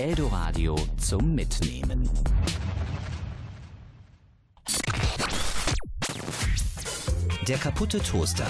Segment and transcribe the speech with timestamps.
[0.00, 2.08] Eldoradio zum Mitnehmen.
[7.46, 8.46] Der kaputte Toaster.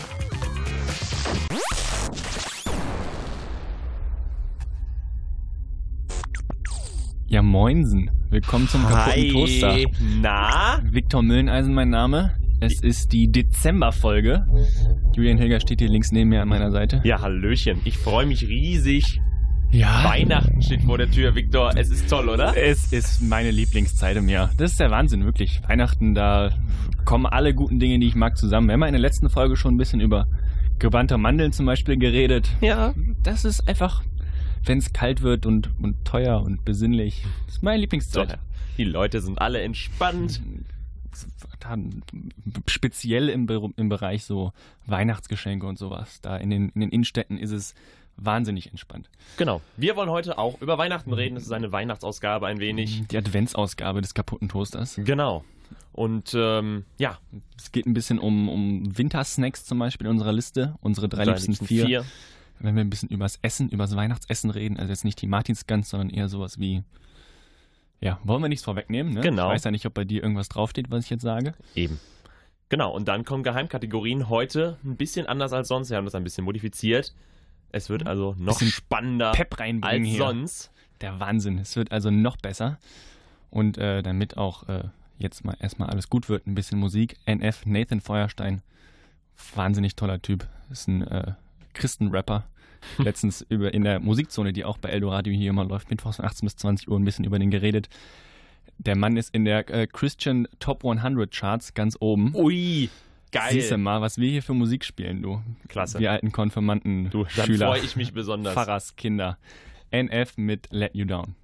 [7.27, 8.13] Ja, moinsen.
[8.31, 9.77] Willkommen zum kaputten Toaster.
[10.21, 10.81] Na?
[10.85, 12.37] Viktor Mülleneisen mein Name.
[12.61, 14.47] Es ist die Dezemberfolge.
[15.17, 17.01] Julian Hilger steht hier links neben mir an meiner Seite.
[17.03, 17.81] Ja, Hallöchen.
[17.85, 19.21] Ich freue mich riesig.
[19.73, 20.05] Ja.
[20.05, 21.73] Weihnachten steht vor der Tür, Viktor.
[21.77, 22.57] Es ist toll, oder?
[22.57, 24.51] Es ist meine Lieblingszeit im Jahr.
[24.57, 25.61] Das ist der Wahnsinn, wirklich.
[25.69, 26.51] Weihnachten, da
[27.05, 28.67] kommen alle guten Dinge, die ich mag, zusammen.
[28.69, 30.27] Wir haben ja in der letzten Folge schon ein bisschen über
[30.81, 32.49] gebrannte Mandeln zum Beispiel geredet.
[32.61, 32.95] Ja.
[33.23, 34.03] Das ist einfach,
[34.65, 37.25] wenn es kalt wird und, und teuer und besinnlich.
[37.47, 38.39] Das ist meine So, Lieblingszeit.
[38.77, 40.41] die Leute sind alle entspannt.
[42.67, 44.53] Speziell im, im Bereich so
[44.87, 46.21] Weihnachtsgeschenke und sowas.
[46.23, 47.75] Da in den, in den Innenstädten ist es
[48.25, 49.11] wahnsinnig entspannt.
[49.37, 49.61] Genau.
[49.77, 51.35] Wir wollen heute auch über Weihnachten reden.
[51.35, 53.05] Das ist eine Weihnachtsausgabe ein wenig.
[53.09, 54.97] Die Adventsausgabe des kaputten Toasters.
[54.97, 55.45] Genau.
[55.93, 57.19] Und ähm, ja,
[57.57, 60.77] Es geht ein bisschen um, um Wintersnacks zum Beispiel in unserer Liste.
[60.81, 62.05] Unsere drei, drei liebsten liebsten vier.
[62.59, 66.11] Wenn wir ein bisschen übers Essen, übers Weihnachtsessen reden, also jetzt nicht die Martinsgans, sondern
[66.11, 66.83] eher sowas wie.
[68.01, 69.21] Ja, wollen wir nichts vorwegnehmen, ne?
[69.21, 69.49] Genau.
[69.49, 71.55] Ich weiß ja nicht, ob bei dir irgendwas draufsteht, was ich jetzt sage.
[71.75, 71.99] Eben.
[72.71, 75.91] Genau, und dann kommen Geheimkategorien heute ein bisschen anders als sonst.
[75.91, 77.15] Wir haben das ein bisschen modifiziert.
[77.73, 80.19] Es wird also noch Bisschen spannender Pep reinbringen als hier.
[80.19, 80.71] sonst.
[81.01, 81.59] Der Wahnsinn.
[81.59, 82.79] Es wird also noch besser.
[83.51, 84.85] Und äh, damit auch äh,
[85.19, 87.17] jetzt mal erstmal alles gut wird, ein bisschen Musik.
[87.27, 88.63] NF, Nathan Feuerstein.
[89.55, 90.47] Wahnsinnig toller Typ.
[90.71, 91.33] Ist ein äh,
[91.75, 92.45] Christenrapper.
[92.99, 96.47] Letztens über in der Musikzone, die auch bei Eldoradio hier immer läuft, mittwochs von 18
[96.47, 97.89] bis 20 Uhr ein bisschen über den geredet.
[98.79, 102.35] Der Mann ist in der äh, Christian Top 100 Charts ganz oben.
[102.35, 102.89] Ui,
[103.33, 103.53] geil.
[103.53, 105.43] Siehst du mal, was wir hier für Musik spielen, du.
[105.69, 105.99] Klasse.
[105.99, 108.55] Wir alten Konfirmanden, Du, dann Schüler, freue ich mich besonders.
[108.55, 109.39] Pfarrers, Kinder.
[109.91, 111.35] NF mit Let You Down.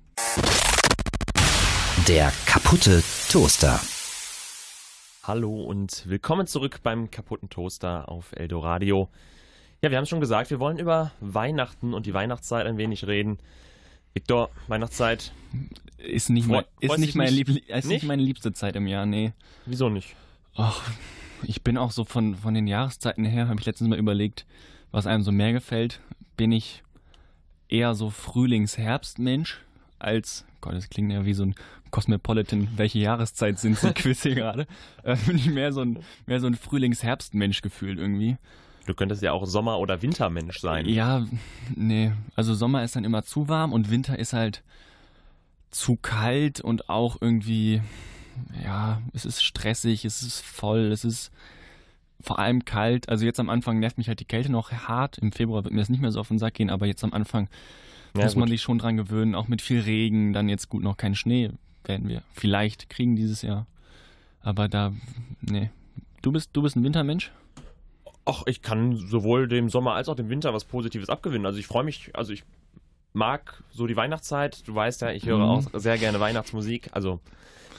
[2.09, 3.81] Der kaputte Toaster.
[5.25, 9.09] Hallo und willkommen zurück beim kaputten Toaster auf Eldoradio.
[9.83, 13.07] Ja, wir haben es schon gesagt, wir wollen über Weihnachten und die Weihnachtszeit ein wenig
[13.07, 13.39] reden.
[14.15, 15.33] Viktor, Weihnachtszeit,
[15.99, 17.49] Ist nicht, Freu- mein, ist nicht, meine nicht?
[17.49, 18.05] Ist nicht Nicht?
[18.05, 19.33] meine liebste Zeit im Jahr, nee.
[19.67, 20.15] wieso nicht?
[20.55, 20.81] Ach,
[21.43, 24.47] ich bin auch so von, von den Jahreszeiten her, habe ich letztens mal überlegt,
[24.91, 26.01] was einem so mehr gefällt.
[26.37, 26.83] Bin ich
[27.69, 29.61] eher so Frühlings-Herbst-Mensch
[29.99, 31.55] als, Gott, das klingt ja wie so ein
[31.91, 34.67] Cosmopolitan, welche Jahreszeit sind sie, Quiz hier gerade.
[35.03, 38.37] Äh, bin ich mehr so ein, mehr so ein Frühlings-Herbst-Mensch gefühlt irgendwie.
[38.87, 40.87] Du könntest ja auch Sommer- oder Wintermensch sein.
[40.87, 41.27] Ja,
[41.75, 42.13] nee.
[42.37, 44.63] Also Sommer ist dann immer zu warm und Winter ist halt
[45.71, 47.83] zu kalt und auch irgendwie,
[48.65, 51.31] ja, es ist stressig, es ist voll, es ist
[52.21, 53.09] vor allem kalt.
[53.09, 55.19] Also jetzt am Anfang nervt mich halt die Kälte noch hart.
[55.19, 57.13] Im Februar wird mir das nicht mehr so auf den Sack gehen, aber jetzt am
[57.13, 57.49] Anfang
[58.17, 58.51] Ja, muss man gut.
[58.51, 59.35] sich schon dran gewöhnen.
[59.35, 61.51] Auch mit viel Regen, dann jetzt gut noch kein Schnee
[61.85, 63.67] werden wir vielleicht kriegen dieses Jahr.
[64.41, 64.93] Aber da,
[65.41, 65.71] nee.
[66.23, 67.31] Du bist, du bist ein Wintermensch?
[68.25, 71.47] Ach, ich kann sowohl dem Sommer als auch dem Winter was Positives abgewinnen.
[71.47, 72.43] Also ich freue mich, also ich
[73.13, 74.67] mag so die Weihnachtszeit.
[74.67, 75.45] Du weißt ja, ich höre Mhm.
[75.45, 76.89] auch sehr gerne Weihnachtsmusik.
[76.93, 77.21] Also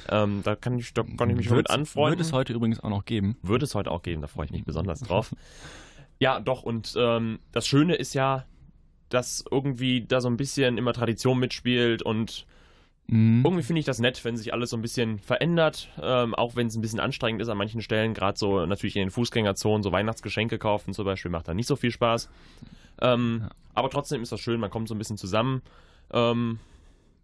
[0.09, 2.17] ähm, da kann ich, da kann ich mich schon mit anfreunden.
[2.19, 3.37] Wird es heute übrigens auch noch geben.
[3.41, 5.33] Wird es heute auch geben, da freue ich mich besonders drauf.
[6.19, 8.45] Ja, doch, und ähm, das Schöne ist ja,
[9.09, 12.45] dass irgendwie da so ein bisschen immer Tradition mitspielt und
[13.09, 13.41] Mhm.
[13.45, 16.67] irgendwie finde ich das nett, wenn sich alles so ein bisschen verändert, ähm, auch wenn
[16.67, 19.93] es ein bisschen anstrengend ist an manchen Stellen, gerade so natürlich in den Fußgängerzonen, so
[19.93, 22.27] Weihnachtsgeschenke kaufen zum Beispiel, macht da nicht so viel Spaß.
[23.01, 23.49] Ähm, Ja.
[23.75, 25.61] Aber trotzdem ist das schön, man kommt so ein bisschen zusammen.
[26.11, 26.59] Ähm,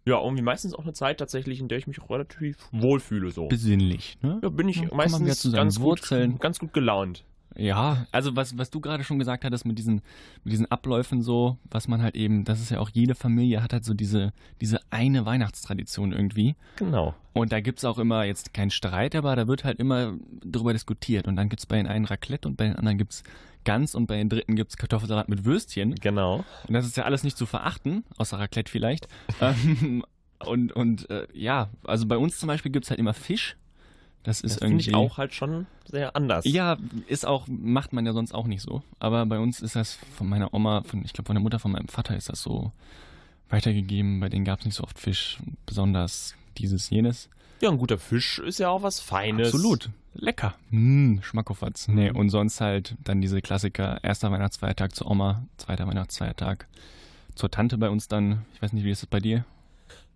[0.06, 3.48] ja, irgendwie meistens auch eine Zeit tatsächlich, in der ich mich relativ wohlfühle so.
[3.48, 4.18] besinnlich.
[4.22, 4.38] Ne?
[4.42, 6.38] Ja, bin ich Ja, meistens ganz gut, Wurzeln.
[6.38, 7.24] ganz gut gelaunt.
[7.56, 10.02] Ja, also was, was du gerade schon gesagt hattest mit diesen,
[10.42, 13.72] mit diesen Abläufen so, was man halt eben, das ist ja auch jede Familie hat
[13.72, 16.56] halt so diese, diese eine Weihnachtstradition irgendwie.
[16.76, 17.14] Genau.
[17.32, 21.28] Und da gibt's auch immer jetzt keinen Streit, aber da wird halt immer drüber diskutiert.
[21.28, 23.22] Und dann gibt's bei den einen Raclette und bei den anderen gibt's
[23.64, 25.94] Gans und bei den dritten gibt's Kartoffelsalat mit Würstchen.
[25.96, 26.44] Genau.
[26.66, 29.08] Und das ist ja alles nicht zu verachten, außer Raclette vielleicht.
[29.40, 30.04] Ähm,
[30.44, 33.56] und und äh, ja, also bei uns zum Beispiel gibt's halt immer Fisch.
[34.24, 36.46] Das ist Das finde irgendwie ich auch halt schon sehr anders.
[36.46, 36.78] Ja,
[37.08, 38.82] ist auch, macht man ja sonst auch nicht so.
[38.98, 41.72] Aber bei uns ist das von meiner Oma, von, ich glaube von der Mutter von
[41.72, 42.72] meinem Vater ist das so
[43.50, 44.20] weitergegeben.
[44.20, 47.28] Bei denen gab es nicht so oft Fisch, besonders dieses, jenes.
[47.60, 49.48] Ja, ein guter Fisch ist ja auch was Feines.
[49.48, 49.90] Absolut.
[50.14, 50.54] Lecker.
[50.70, 51.88] Mm, Schmackofatz.
[51.88, 52.16] Nee, Mhm.
[52.16, 56.66] und sonst halt dann diese Klassiker, erster Weihnachtsfeiertag zur Oma, zweiter Weihnachtsfeiertag
[57.34, 58.44] zur Tante bei uns dann.
[58.54, 59.44] Ich weiß nicht, wie ist das bei dir?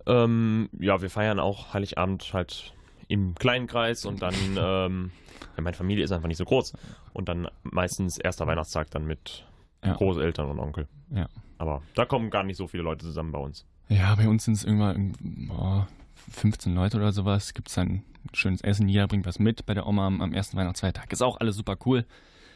[0.06, 2.73] Ähm, ja, wir feiern auch Heiligabend halt
[3.09, 5.11] im kleinen Kreis und dann, ähm,
[5.56, 6.73] ja, meine Familie ist einfach nicht so groß.
[7.12, 9.45] Und dann meistens erster Weihnachtstag dann mit
[9.85, 9.95] Ja.
[9.95, 10.87] Großeltern und Onkel.
[11.11, 11.29] Ja.
[11.59, 13.65] Aber da kommen gar nicht so viele Leute zusammen bei uns.
[13.89, 15.83] Ja, bei uns sind es irgendwann oh,
[16.30, 17.54] 15 Leute oder sowas.
[17.54, 18.02] Gibt es dann
[18.32, 18.88] schönes Essen.
[18.88, 21.12] Jeder bringt was mit bei der Oma am, am ersten Weihnachtsfeiertag.
[21.12, 22.04] Ist auch alles super cool.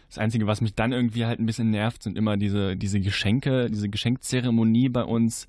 [0.09, 3.71] Das Einzige, was mich dann irgendwie halt ein bisschen nervt, sind immer diese, diese Geschenke,
[3.71, 5.49] diese Geschenkzeremonie bei uns.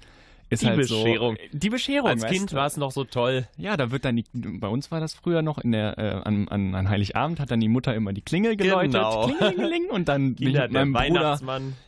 [0.53, 1.35] Ist Die halt Bescherung.
[1.51, 2.09] So, die Bescherung.
[2.09, 3.47] Als Kind war es noch so toll.
[3.57, 6.47] Ja, da wird dann die, bei uns war das früher noch in der, äh, an,
[6.47, 8.93] an, an Heiligabend hat dann die Mutter immer die Klingel geläutet.
[8.93, 9.27] Genau.
[9.27, 11.37] Klingelingeling, und dann bin ich, mit meinem Bruder,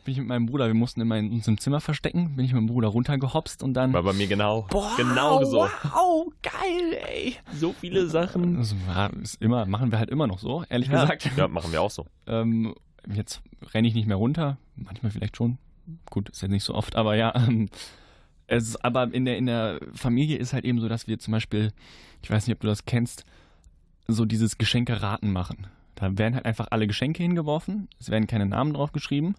[0.03, 2.61] bin ich mit meinem Bruder, wir mussten immer in unserem Zimmer verstecken, bin ich mit
[2.61, 3.93] meinem Bruder runtergehopst und dann.
[3.93, 4.67] War bei mir genau.
[4.69, 5.67] Boah, genau so.
[5.83, 7.35] Wow, geil, ey.
[7.53, 8.57] So viele Sachen.
[8.57, 11.01] Das war, ist immer, machen wir halt immer noch so, ehrlich Ja.
[11.01, 11.29] gesagt.
[11.37, 12.05] ja, machen wir auch so.
[12.27, 12.73] Ähm,
[13.13, 13.41] jetzt
[13.73, 15.57] renne ich nicht mehr runter, manchmal vielleicht schon.
[16.09, 17.33] Gut, ist jetzt nicht so oft, aber ja.
[17.35, 17.69] Ähm,
[18.47, 21.71] es, aber in der, in der Familie ist halt eben so, dass wir zum Beispiel,
[22.21, 23.25] ich weiß nicht, ob du das kennst,
[24.07, 25.67] so dieses Geschenke-Raten machen.
[25.95, 29.35] Da werden halt einfach alle Geschenke hingeworfen, es werden keine Namen drauf geschrieben.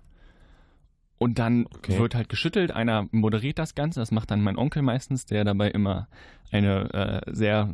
[1.19, 1.99] Und dann Okay.
[1.99, 5.71] wird halt geschüttelt, einer moderiert das Ganze, das macht dann mein Onkel meistens, der dabei
[5.71, 6.09] immer
[6.51, 7.71] eine äh, sehr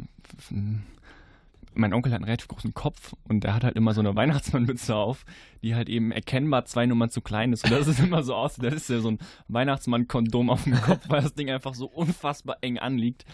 [1.74, 4.94] mein Onkel hat einen relativ großen Kopf und der hat halt immer so eine Weihnachtsmannmütze
[4.94, 5.24] auf,
[5.62, 7.64] die halt eben erkennbar zwei Nummern zu klein ist.
[7.64, 11.08] Und das ist immer so aus, das ist ja so ein Weihnachtsmann-Kondom auf dem Kopf,
[11.08, 13.24] weil das Ding einfach so unfassbar eng anliegt.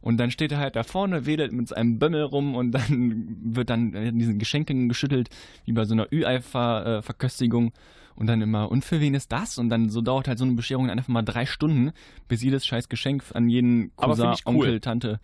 [0.00, 3.70] Und dann steht er halt da vorne, wedelt mit seinem Bömmel rum und dann wird
[3.70, 5.28] dann in diesen Geschenken geschüttelt,
[5.64, 7.72] wie bei so einer Ü-Ei-Verköstigung.
[8.14, 9.58] Und dann immer, und für wen ist das?
[9.58, 11.92] Und dann so dauert halt so eine Bescherung einfach mal drei Stunden,
[12.26, 14.36] bis jedes scheiß Geschenk an jeden Cousin, cool.
[14.44, 15.20] Onkel, Tante.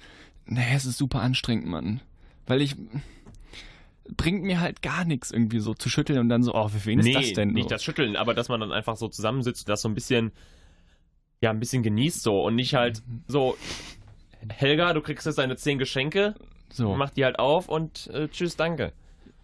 [0.47, 2.01] Nee, es ist super anstrengend, Mann.
[2.47, 2.77] Weil ich.
[4.19, 6.99] Bringt mir halt gar nichts irgendwie so zu schütteln und dann so, oh, für wen
[6.99, 7.53] ist nee, das denn?
[7.53, 7.69] nicht so?
[7.71, 10.31] das Schütteln, aber dass man dann einfach so zusammensitzt und das so ein bisschen,
[11.41, 13.57] ja, ein bisschen genießt so und nicht halt so,
[14.51, 16.35] Helga, du kriegst jetzt deine zehn Geschenke,
[16.69, 16.95] so.
[16.97, 18.93] mach die halt auf und äh, tschüss, danke.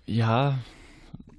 [0.05, 0.59] Ja,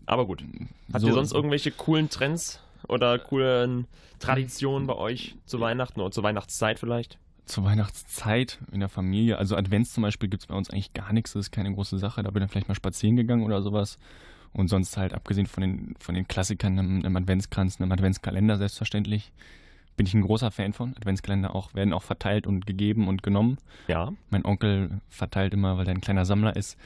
[0.05, 0.43] Aber gut.
[0.91, 3.87] Habt so, ihr sonst irgendwelche coolen Trends oder coolen
[4.19, 7.17] Traditionen bei euch zu Weihnachten oder zur Weihnachtszeit vielleicht?
[7.45, 11.11] Zur Weihnachtszeit in der Familie, also Advents zum Beispiel gibt es bei uns eigentlich gar
[11.13, 12.23] nichts, das ist keine große Sache.
[12.23, 13.97] Da bin ich dann vielleicht mal spazieren gegangen oder sowas.
[14.53, 19.31] Und sonst halt, abgesehen von den, von den Klassikern, einem, einem Adventskranz, einem Adventskalender selbstverständlich,
[19.95, 20.95] bin ich ein großer Fan von.
[20.97, 23.57] Adventskalender auch, werden auch verteilt und gegeben und genommen.
[23.87, 24.11] Ja.
[24.29, 26.77] Mein Onkel verteilt immer, weil er ein kleiner Sammler ist,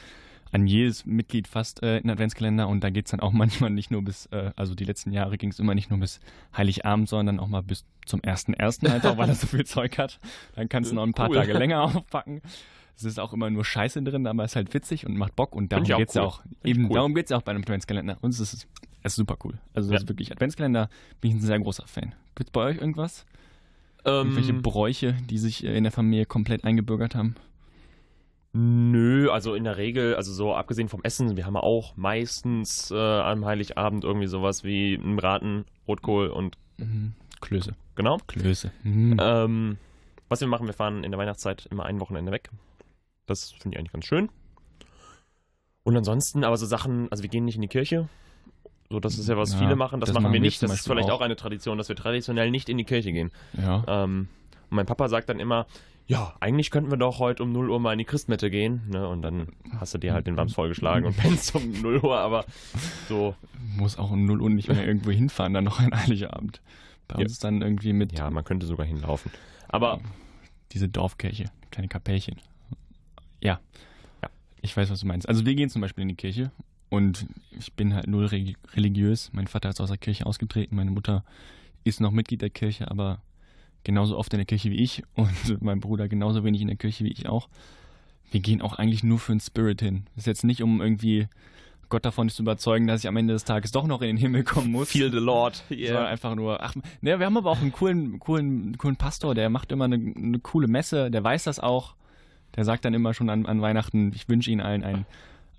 [0.51, 3.91] an jedes Mitglied fast äh, einen Adventskalender und da geht es dann auch manchmal nicht
[3.91, 6.19] nur bis, äh, also die letzten Jahre ging es immer nicht nur bis
[6.55, 8.87] Heiligabend, sondern auch mal bis zum 1.1.
[8.89, 10.19] einfach, weil er so viel Zeug hat.
[10.55, 11.35] Dann kannst du noch ein paar Cool.
[11.35, 12.41] Tage länger aufpacken.
[12.97, 15.53] Es ist auch immer nur Scheiße drin, aber es ist halt witzig und macht Bock
[15.55, 16.27] und darum auch geht es ja cool.
[16.29, 16.43] auch.
[16.63, 16.93] ich Eben, cool.
[16.93, 18.17] darum geht es ja auch bei einem Adventskalender.
[18.21, 18.67] Und es ist, es
[19.03, 19.55] ist super cool.
[19.73, 20.03] Also das Ja.
[20.03, 20.89] ist wirklich Adventskalender,
[21.19, 22.15] bin ich ein sehr großer Fan.
[22.35, 23.25] Gibt es bei euch irgendwas?
[24.05, 27.35] Irgendwelche Ähm, Bräuche, die sich äh, in der Familie komplett eingebürgert haben?
[28.57, 32.89] Nö, also in der Regel, also so abgesehen vom Essen, wir haben ja auch meistens
[32.89, 37.13] äh, am Heiligabend irgendwie sowas wie einen Braten, Rotkohl und Mhm.
[37.41, 37.73] Klöße.
[37.95, 38.17] genau.
[38.27, 38.71] Klöße.
[38.83, 39.17] Mhm.
[39.19, 39.77] Ähm,
[40.29, 42.49] was wir machen, wir fahren in der Weihnachtszeit immer ein Wochenende weg.
[43.25, 44.29] Das finde ich eigentlich ganz schön.
[45.83, 48.07] Und ansonsten, aber so Sachen, also wir gehen nicht in die Kirche.
[48.89, 49.99] So, das ist ja, was Ja, viele machen.
[49.99, 50.61] Das, das machen wir nicht.
[50.63, 51.15] Das ist vielleicht auch.
[51.19, 51.21] auch.
[51.21, 53.31] eine Tradition, dass wir traditionell nicht in die Kirche gehen.
[53.53, 53.83] Ja.
[53.87, 54.27] Ähm,
[54.69, 55.65] und mein Papa sagt dann immer,
[56.07, 58.81] ja, eigentlich könnten wir doch heute um 0 Uhr mal in die Christmette gehen.
[58.89, 59.07] Ne?
[59.07, 59.47] Und dann
[59.79, 62.45] hast du dir halt den Wams vollgeschlagen und pennst um 0 Uhr, aber
[63.09, 63.33] so,
[63.75, 66.61] Muss auch um 0 Uhr nicht mehr irgendwo hinfahren, dann noch ein Heiligabend.
[67.07, 67.21] Bei Ja.
[67.23, 69.31] uns ist dann irgendwie mit ja, man könnte sogar hinlaufen.
[69.67, 69.99] Aber
[70.73, 72.35] diese Dorfkirche, kleine Kapellchen.
[73.41, 73.59] Ja.
[74.21, 74.29] Ja.
[74.61, 75.27] Ich weiß, was du meinst.
[75.27, 76.51] Also wir gehen zum Beispiel in die Kirche
[76.89, 77.25] und
[77.57, 78.25] ich bin halt null
[78.75, 79.31] religiös.
[79.33, 81.23] Mein Vater ist aus der Kirche ausgetreten, meine Mutter
[81.83, 83.21] ist noch Mitglied der Kirche, aber
[83.85, 87.05] genauso oft in der Kirche wie ich und mein Bruder genauso wenig in der Kirche
[87.05, 87.47] wie ich auch.
[88.31, 90.07] Wir gehen auch eigentlich nur für den Spirit hin.
[90.17, 91.27] ist jetzt nicht, um irgendwie
[91.87, 94.43] Gott davon zu überzeugen, dass ich am Ende des Tages doch noch in den Himmel
[94.43, 94.89] kommen muss.
[94.89, 95.63] feel the Lord.
[95.69, 99.49] Sondern einfach nur, ach, ne, wir haben aber auch einen coolen, coolen, coolen Pastor, der
[99.49, 101.95] macht immer eine, eine coole Messe, der weiß das auch.
[102.55, 105.05] Der sagt dann immer schon an, an Weihnachten, ich wünsche Ihnen allen einen,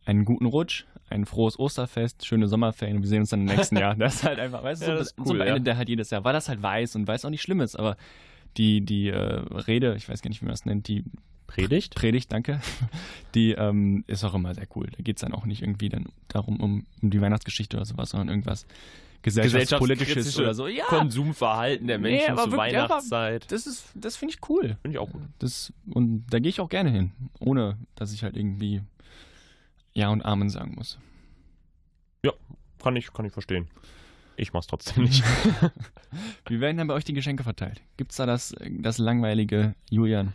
[0.04, 3.76] einen guten Rutsch, ein frohes Osterfest, schöne Sommerferien und wir sehen uns dann im nächsten
[3.76, 3.94] Jahr.
[3.98, 5.64] Das ist halt einfach, weißt du, Ja, so, das ist so cool, beendet ja.
[5.64, 7.96] der halt jedes Jahr, weil das halt weiß und weiß auch nicht schlimm ist, aber
[8.56, 11.04] die, die äh, Rede, ich weiß gar nicht, wie man das nennt, die
[11.46, 11.94] Predigt?
[11.94, 12.60] Predigt, danke,
[13.34, 14.88] die ähm, ist auch immer sehr cool.
[14.96, 18.10] Da geht es dann auch nicht irgendwie dann darum, um, um die Weihnachtsgeschichte oder sowas,
[18.10, 18.66] sondern irgendwas
[19.22, 20.66] gesellschaftspolitisches oder so.
[20.68, 23.50] Ja, Konsumverhalten der Nee, Menschen aber zur wirklich, ja, Weihnachtszeit.
[23.50, 24.76] das ist, das finde ich cool.
[24.82, 25.22] Finde ich auch gut.
[25.38, 28.82] Das, und da gehe ich auch gerne hin, ohne dass ich halt irgendwie
[29.96, 30.98] Ja und Amen sagen muss.
[32.82, 33.66] Kann ich, kann ich verstehen.
[34.36, 35.24] Ich mach's trotzdem nicht.
[36.46, 37.82] Wie werden dann bei euch die Geschenke verteilt?
[37.96, 40.34] Gibt's da das, das langweilige Julian?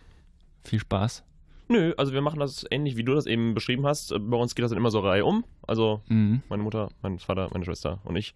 [0.65, 1.23] Viel Spaß.
[1.69, 4.09] Nö, also wir machen das ähnlich, wie du das eben beschrieben hast.
[4.29, 5.45] Bei uns geht das dann immer so Reihe um.
[5.65, 6.41] Also Mhm.
[6.49, 8.33] meine Mutter, mein Vater, meine Schwester und ich.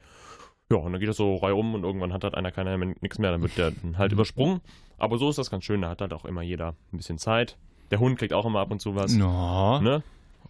[0.71, 3.31] Ja, und dann geht das so reihum und irgendwann hat halt einer keiner nichts mehr,
[3.31, 4.61] dann wird der halt übersprungen.
[4.97, 7.57] Aber so ist das ganz schön, da hat halt auch immer jeder ein bisschen Zeit.
[7.91, 9.13] Der Hund kriegt auch immer ab und zu was.
[9.13, 9.81] No.
[9.81, 10.03] Ne?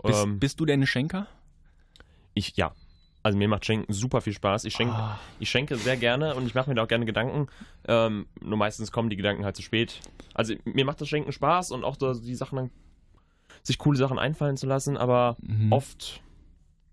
[0.03, 1.27] Bist, Ähm, bist du denn ein Schenker?
[2.33, 2.71] ich, ja.
[3.23, 4.65] Also mir macht Schenken super viel Spaß.
[4.65, 5.19] Ich schenke, Ah.
[5.39, 7.47] ich schenke sehr gerne und ich mache mir da auch gerne Gedanken.
[7.87, 9.99] Ähm, nur meistens kommen die Gedanken halt zu spät.
[10.35, 12.69] Also mir macht das Schenken Spaß und auch die Sachen dann,
[13.63, 15.71] sich coole Sachen einfallen zu lassen, aber Mhm.
[15.71, 16.21] oft,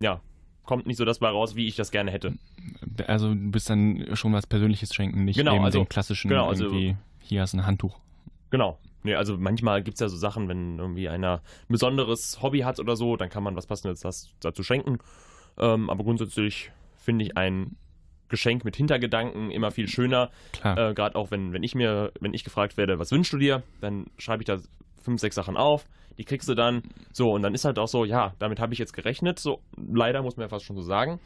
[0.00, 0.20] ja,
[0.64, 2.34] kommt nicht so das bei raus, wie ich das gerne hätte.
[3.08, 6.48] Also du bist dann schon was Persönliches schenken, nicht Genau, eben also- den klassischen genau,
[6.48, 7.98] also- irgendwie, hier hast du ein Handtuch.
[8.48, 8.78] Genau.
[9.02, 11.36] Nee, also manchmal gibt es ja so Sachen, wenn irgendwie einer
[11.68, 14.98] ein besonderes Hobby hat oder so, dann kann man was Passendes das, dazu schenken.
[15.58, 17.76] Ähm, aber grundsätzlich finde ich ein
[18.28, 20.30] Geschenk mit Hintergedanken immer viel schöner.
[20.76, 23.62] Äh, Gerade auch wenn, wenn ich mir, wenn ich gefragt werde, was wünschst du dir,
[23.80, 24.58] dann schreibe ich da
[25.02, 25.84] fünf, sechs Sachen auf,
[26.16, 26.82] die kriegst du dann.
[27.12, 29.38] So, und dann ist halt auch so, ja, damit habe ich jetzt gerechnet.
[29.38, 31.20] So, leider muss man ja fast schon so sagen.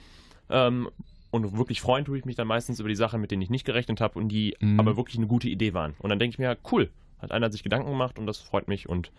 [0.51, 0.89] Ähm,
[1.31, 3.67] und wirklich freuen tue ich mich dann meistens über die Sachen, mit denen ich nicht
[3.67, 4.81] gerechnet habe und die Mhm.
[4.81, 5.95] aber wirklich eine gute Idee waren.
[5.99, 8.89] Und dann denke ich mir, cool, hat einer sich Gedanken gemacht und das freut mich
[8.89, 9.11] und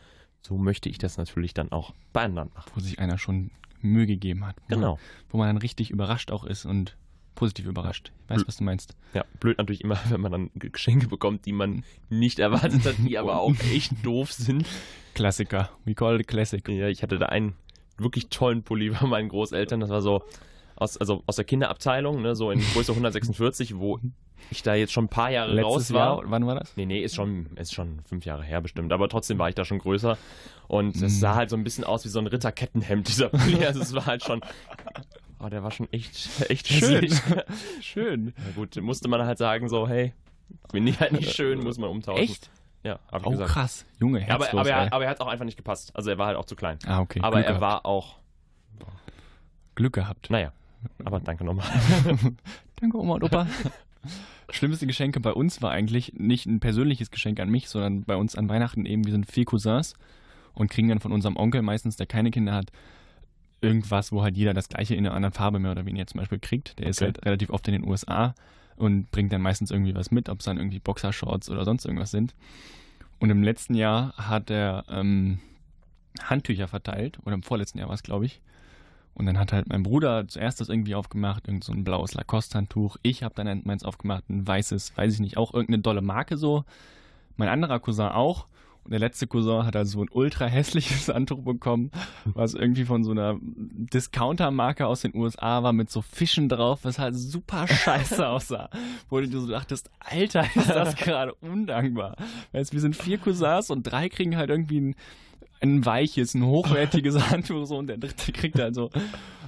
[0.41, 2.71] so möchte ich das natürlich dann auch bei anderen machen.
[2.75, 3.51] wo sich einer schon
[3.81, 4.55] Mühe gegeben hat.
[4.69, 4.99] Wo, Genau.
[5.29, 6.95] Wo man dann richtig überrascht auch ist und
[7.35, 8.11] positiv überrascht.
[8.23, 8.95] Ich weiß, was du meinst.
[9.13, 12.95] Ja, blöd natürlich immer, wenn man dann Ge- Geschenke bekommt, die man nicht erwartet hat,
[12.99, 14.65] die aber auch echt doof sind.
[15.13, 15.69] Klassiker.
[15.85, 16.67] We call it classic.
[16.69, 17.55] Ja, ich hatte da einen
[17.97, 19.79] wirklich tollen Pulli bei meinen Großeltern.
[19.79, 20.23] Das war so
[20.75, 23.99] aus, also aus der Kinderabteilung, ne, so in Größe 146, wo
[24.51, 26.17] ich da jetzt schon ein paar Jahre Letztes raus war.
[26.17, 26.75] Jahr, wann war das?
[26.77, 28.91] Nee, nee, ist schon, ist schon fünf Jahre her bestimmt.
[28.93, 30.17] Aber trotzdem war ich da schon größer.
[30.67, 33.65] Und es sah halt so ein bisschen aus wie so ein Ritterkettenhemd, dieser Pulli.
[33.65, 34.41] Also es war halt schon.
[35.39, 37.09] Oh, der war schon echt, echt Schön.
[37.81, 38.33] Schön.
[38.37, 40.13] Na gut, musste man halt sagen, so, hey,
[40.71, 42.23] finde ich halt nicht schön, muss man umtauschen.
[42.23, 42.49] Echt?
[42.83, 43.49] Ja, hab ich Oh, gesagt.
[43.51, 43.85] krass.
[43.99, 44.75] Junge, aber, herzlos, aber, ey.
[44.87, 45.91] er, aber er hat auch einfach nicht gepasst.
[45.95, 46.79] Also er war halt auch zu klein.
[46.85, 47.19] Ah, okay.
[47.21, 47.61] Aber Glück er gehabt.
[47.61, 48.15] war auch,
[49.75, 50.29] Glück gehabt.
[50.29, 50.51] naja,
[51.05, 51.65] aber danke nochmal.
[52.79, 53.47] Danke, Oma und Opa.
[54.49, 58.35] Schlimmste Geschenke bei uns war eigentlich nicht ein persönliches Geschenk an mich, sondern bei uns
[58.35, 59.93] an Weihnachten eben, wir sind vier Cousins
[60.53, 62.71] und kriegen dann von unserem Onkel meistens, der keine Kinder hat,
[63.61, 66.39] irgendwas, wo halt jeder das gleiche in einer anderen Farbe mehr oder weniger zum Beispiel
[66.39, 66.79] kriegt.
[66.79, 67.05] Der ist Okay.
[67.05, 68.35] halt relativ oft in den USA
[68.75, 72.11] und bringt dann meistens irgendwie was mit, ob es dann irgendwie Boxershorts oder sonst irgendwas
[72.11, 72.35] sind.
[73.19, 75.39] Und im letzten Jahr hat er ähm,
[76.21, 78.41] Handtücher verteilt, oder im vorletzten Jahr war es, glaube ich.
[79.17, 82.97] Und dann hat halt mein Bruder zuerst das irgendwie aufgemacht, irgend so ein blaues Lacoste-Handtuch.
[83.01, 86.65] Ich habe dann meins aufgemacht, ein weißes, weiß ich nicht, auch irgendeine dolle Marke so.
[87.35, 88.45] Mein anderer Cousin auch.
[88.83, 91.89] Und der letzte Cousin hat also so ein ultra hässliches Handtuch bekommen,
[92.25, 96.99] was irgendwie von so einer Discounter-Marke aus den USA war mit so Fischen drauf, was
[96.99, 98.69] halt super scheiße aussah.
[99.09, 102.17] Wo du so dachtest, Alter, ist das gerade undankbar.
[102.51, 104.95] Weißt, wir sind vier Cousins und drei kriegen halt irgendwie ein,
[105.61, 108.89] ein weiches, ein hochwertiges Handtuch so und der dritte kriegt halt so.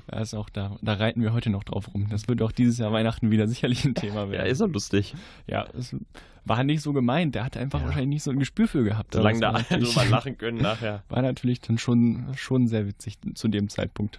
[0.08, 2.08] Da ist auch da, da reiten wir heute noch drauf rum.
[2.10, 4.48] Das wird auch dieses Jahr Weihnachten wieder sicherlich ein Thema Ja, werden.
[4.48, 5.13] ist doch lustig.
[5.46, 5.96] Ja, es
[6.46, 7.36] war nicht so gemeint.
[7.36, 7.86] Der hat einfach Ja.
[7.86, 9.13] wahrscheinlich nicht so ein Gespür für gehabt.
[9.13, 11.04] Solange da alle drüber lachen können nachher.
[11.10, 14.18] War natürlich dann schon, schon sehr witzig zu dem Zeitpunkt.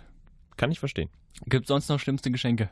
[0.57, 1.09] Kann ich verstehen.
[1.47, 2.71] Gibt sonst noch schlimmste Geschenke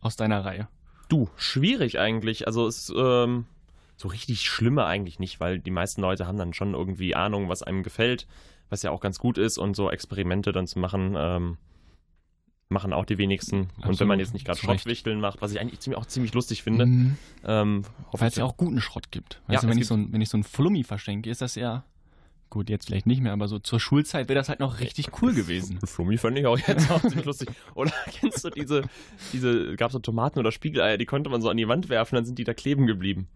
[0.00, 0.66] aus deiner Reihe?
[1.08, 2.48] Du, schwierig eigentlich.
[2.48, 3.44] Also es ähm,
[3.96, 7.62] so richtig schlimme eigentlich nicht, weil die meisten Leute haben dann schon irgendwie Ahnung, was
[7.62, 8.26] einem gefällt,
[8.70, 11.58] was ja auch ganz gut ist und so Experimente dann zu machen, ähm,
[12.68, 13.60] machen auch die wenigsten.
[13.60, 14.58] Und wenn Absolut, man jetzt nicht gerade.
[14.58, 17.16] Schrottwichteln macht, was ich eigentlich ziemlich, auch ziemlich lustig finde, Mhm.
[17.44, 17.82] ähm,
[18.12, 19.40] Weil es ja auch guten Schrott gibt.
[19.46, 21.42] Ja, Weißt du, es wenn ich, so ein, wenn ich so ein Flummi verschenke, ist
[21.42, 21.84] das ja,
[22.50, 25.32] gut, jetzt vielleicht nicht mehr, aber so zur Schulzeit wäre das halt noch richtig cool
[25.32, 25.78] gewesen.
[25.84, 27.50] Flummi fand ich auch jetzt auch ziemlich lustig.
[27.76, 28.82] Oder kennst du diese,
[29.32, 32.16] diese, gab es so Tomaten oder Spiegeleier, die konnte man so an die Wand werfen,
[32.16, 33.28] dann sind die da kleben geblieben.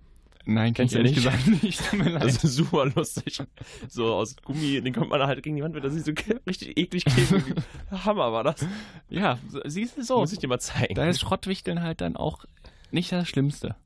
[0.50, 1.88] Nein, Kennst kenn du ich ehrlich gesagt nicht.
[1.88, 2.24] Tut mir leid.
[2.24, 3.40] Das ist super lustig.
[3.88, 6.12] So aus Gummi, den konnte man halt gegen die Wand, das ist so
[6.46, 7.54] richtig eklig kleben.
[7.90, 8.66] Hammer war das.
[9.08, 10.18] ja, siehst du so.
[10.18, 10.94] Muss ich dir mal zeigen.
[10.94, 12.44] Da ist Schrottwichteln halt dann auch
[12.90, 13.76] nicht das Schlimmste.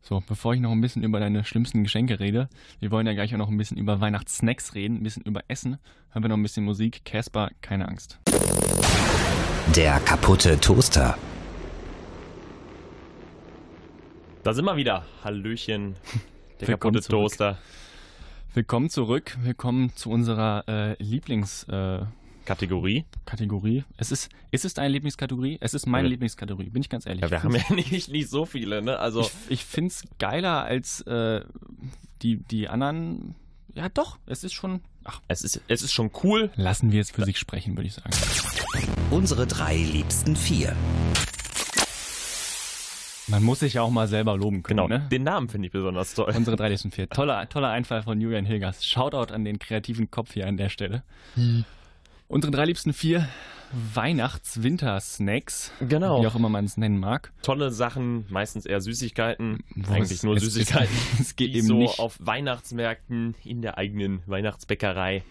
[0.00, 2.48] So, bevor ich noch ein bisschen über deine schlimmsten Geschenke rede,
[2.80, 5.78] wir wollen ja gleich auch noch ein bisschen über Weihnachtssnacks reden, ein bisschen über Essen,
[6.10, 7.04] haben wir noch ein bisschen Musik.
[7.04, 8.18] Casper, keine Angst.
[9.76, 11.16] Der kaputte Toaster.
[14.44, 15.04] Da sind wir wieder.
[15.24, 15.96] Hallöchen.
[16.60, 17.22] Der Willkommen kaputte zurück.
[17.28, 17.58] Toaster.
[18.54, 23.06] Willkommen zurück, willkommen zu unserer äh, Lieblingskategorie.
[23.24, 23.84] Kategorie.
[23.96, 25.56] es ist, ist es deine Lieblingskategorie?
[25.60, 26.10] Es ist meine Ja.
[26.10, 27.22] Lieblingskategorie, bin ich ganz ehrlich.
[27.22, 28.98] Ja, wir haben ja nicht, nicht so viele, ne?
[28.98, 31.40] Also, ich ich finde es geiler als äh,
[32.20, 33.34] die, die anderen.
[33.74, 34.82] Ja, doch, es ist schon.
[35.04, 36.50] Ach, es ist, es ist schon cool.
[36.56, 38.10] lassen wir es für sich sprechen, würde ich sagen.
[39.10, 40.76] Unsere drei liebsten vier.
[43.32, 44.88] Man muss sich ja auch mal selber loben können, Genau.
[44.88, 45.08] ne?
[45.10, 46.32] Den Namen finde ich besonders toll.
[46.36, 47.08] Unsere 3 liebsten vier.
[47.08, 48.84] Toller, toller Einfall von Julian Hilgers.
[48.86, 51.02] Shoutout an den kreativen Kopf hier an der Stelle.
[52.28, 53.28] Unsere drei liebsten vier
[53.94, 55.72] Weihnachts-Winter-Snacks.
[55.88, 56.22] Genau.
[56.22, 57.32] Wie auch immer man es nennen mag.
[57.42, 59.64] Tolle Sachen, meistens eher Süßigkeiten.
[59.74, 60.94] Wo Eigentlich es- nur es- Süßigkeiten.
[61.14, 61.98] Es, es geht eben so nicht.
[61.98, 65.22] auf Weihnachtsmärkten in der eigenen Weihnachtsbäckerei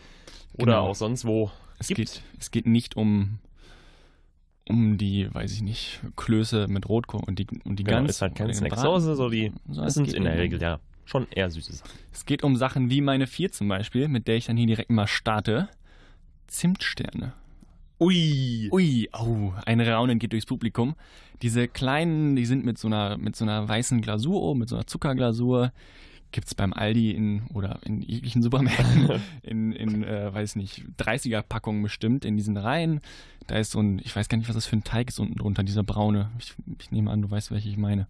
[0.54, 0.88] oder Genau.
[0.90, 1.98] auch sonst wo Es gibt.
[2.00, 3.38] geht, es geht nicht um,
[4.72, 8.10] um die, weiß ich nicht, Klöße mit Rotkohl und die, und die Genau, Gans.
[8.12, 8.72] ist halt kein oder den Snack.
[8.72, 9.02] Braten.
[9.16, 11.92] So, die, So, das sind in der Regel ja schon eher süße Sachen.
[12.14, 14.90] Es geht um Sachen wie meine vier zum Beispiel, mit der ich dann hier direkt
[14.90, 15.68] mal starte.
[16.48, 17.34] Zimtsterne.
[18.00, 18.70] Ui!
[18.72, 20.96] Ui, au, ein Raunen geht durchs Publikum.
[21.42, 24.76] Diese kleinen, die sind mit so einer, mit so einer weißen Glasur oben, mit so
[24.76, 25.72] einer Zuckerglasur.
[26.32, 32.24] Gibt's beim Aldi in, oder in jeglichen Supermärkten in, in äh, weiß nicht, 30er-Packungen bestimmt,
[32.26, 33.02] in diesen Reihen.
[33.48, 35.36] Da ist so ein, ich weiß gar nicht, was das für ein Teig ist unten
[35.36, 36.30] drunter, dieser braune.
[36.40, 38.08] Ich, ich nehme an, du weißt, welche ich meine.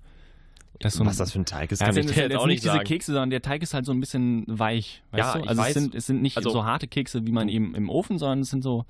[0.79, 2.29] Das so ein- Was das für ein Teig ist, ja, kann es ich dir es
[2.29, 2.87] jetzt auch nicht nicht diese sagen.
[2.87, 5.03] Kekse, sondern der Teig ist halt so ein bisschen weich.
[5.11, 5.47] Weißt Ja, du?
[5.47, 8.17] Also es sind, es sind nicht Also- so harte Kekse, wie man eben im Ofen,
[8.17, 8.85] sondern es sind so.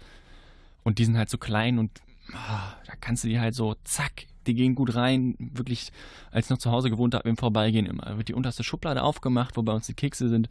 [0.83, 1.91] Und die sind halt so klein und
[2.33, 5.35] ah, da kannst du die halt so, zack, die gehen gut rein.
[5.39, 5.91] Wirklich,
[6.31, 8.03] als ich noch zu Hause gewohnt habe, im Vorbeigehen immer.
[8.03, 10.49] Da wird die unterste Schublade aufgemacht, wo bei uns die Kekse sind.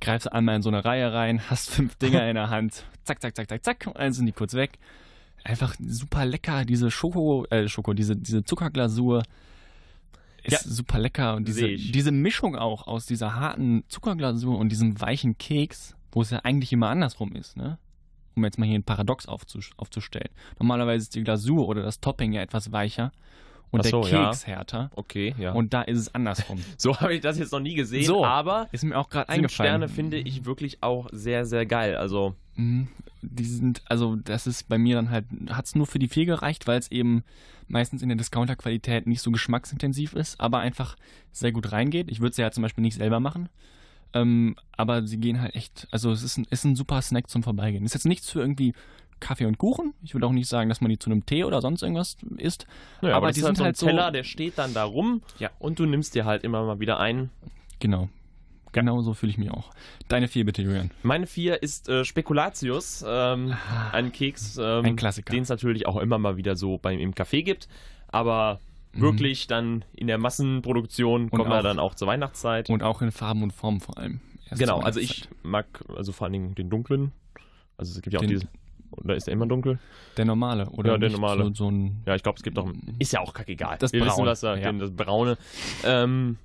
[0.00, 2.84] Greifst einmal in so eine Reihe rein, hast fünf Dinger in der Hand.
[3.04, 3.86] Zack, zack, zack, zack, zack.
[3.86, 4.78] Und dann sind die kurz weg.
[5.44, 9.22] Einfach super lecker, diese Schoko, äh, Schoko, diese, diese Zuckerglasur
[10.42, 10.58] ist Ja.
[10.70, 11.36] super lecker.
[11.36, 16.30] Und diese, diese Mischung auch aus dieser harten Zuckerglasur und diesem weichen Keks, wo es
[16.30, 17.78] ja eigentlich immer andersrum ist, ne?
[18.38, 20.30] Um jetzt mal hier ein Paradox aufzus aufzustellen.
[20.58, 23.12] Normalerweise ist die Glasur oder das Topping ja etwas weicher
[23.70, 24.24] und so, der ja.
[24.26, 24.90] Keks härter.
[24.94, 25.52] Okay, ja.
[25.52, 26.58] Und da ist es andersrum.
[26.78, 29.80] so habe ich das jetzt noch nie gesehen, So, aber Ist mir auch gerade eingefallen.
[29.80, 31.96] Zimtsterne finde ich wirklich auch sehr, sehr geil.
[31.96, 32.88] Also, Mhm.
[33.22, 36.26] Die sind, also das ist bei mir dann halt, hat es nur für die vier
[36.26, 37.24] gereicht, weil es eben
[37.66, 40.96] meistens in der Discounter-Qualität nicht so geschmacksintensiv ist, aber einfach
[41.32, 42.10] sehr gut reingeht.
[42.10, 43.48] Ich würde sie ja zum Beispiel nicht selber machen.
[44.14, 47.42] Ähm, aber sie gehen halt echt, also es ist ein, ist ein super Snack zum
[47.42, 47.84] Vorbeigehen.
[47.84, 48.72] Ist jetzt nichts für irgendwie
[49.20, 49.94] Kaffee und Kuchen.
[50.02, 52.66] Ich würde auch nicht sagen, dass man die zu einem Tee oder sonst irgendwas isst.
[53.02, 54.84] naja, Aber aber, die halt sind so ein halt so- Teller, der steht dann da
[54.84, 55.50] rum Ja.
[55.58, 57.30] und du nimmst dir halt immer mal wieder einen.
[57.80, 58.08] Genau.
[58.72, 59.70] Genau so fühle ich mich auch.
[60.08, 60.90] Deine vier bitte, Julian.
[61.02, 63.54] Meine vier ist äh, Spekulatius, ähm,
[63.92, 64.80] ein Keks, ähm, Ah.
[64.82, 65.32] Ein Klassiker.
[65.32, 67.66] den es natürlich auch immer mal wieder so beim, im Café gibt,
[68.08, 68.60] aber
[68.92, 69.00] Mhm.
[69.00, 72.70] wirklich dann in der Massenproduktion kommen wir auch- dann auch zur Weihnachtszeit.
[72.70, 74.20] Und auch in Farben und Formen vor allem.
[74.50, 77.12] Erst genau, also ich mag also vor allen Dingen den dunklen.
[77.76, 78.48] Also es gibt ja auch Den- diese.
[78.90, 79.78] Oder ist der immer dunkel?
[80.16, 80.92] Der normale, oder?
[80.92, 81.44] Ja, der normale.
[81.44, 82.70] So, so ein Ja, ich glaube, es gibt auch.
[82.98, 83.76] Ist ja auch kackegal.
[83.78, 84.62] Das Wir wissen, Braune, was da, ja.
[84.72, 85.36] den, das Braune.
[85.84, 86.38] Ähm,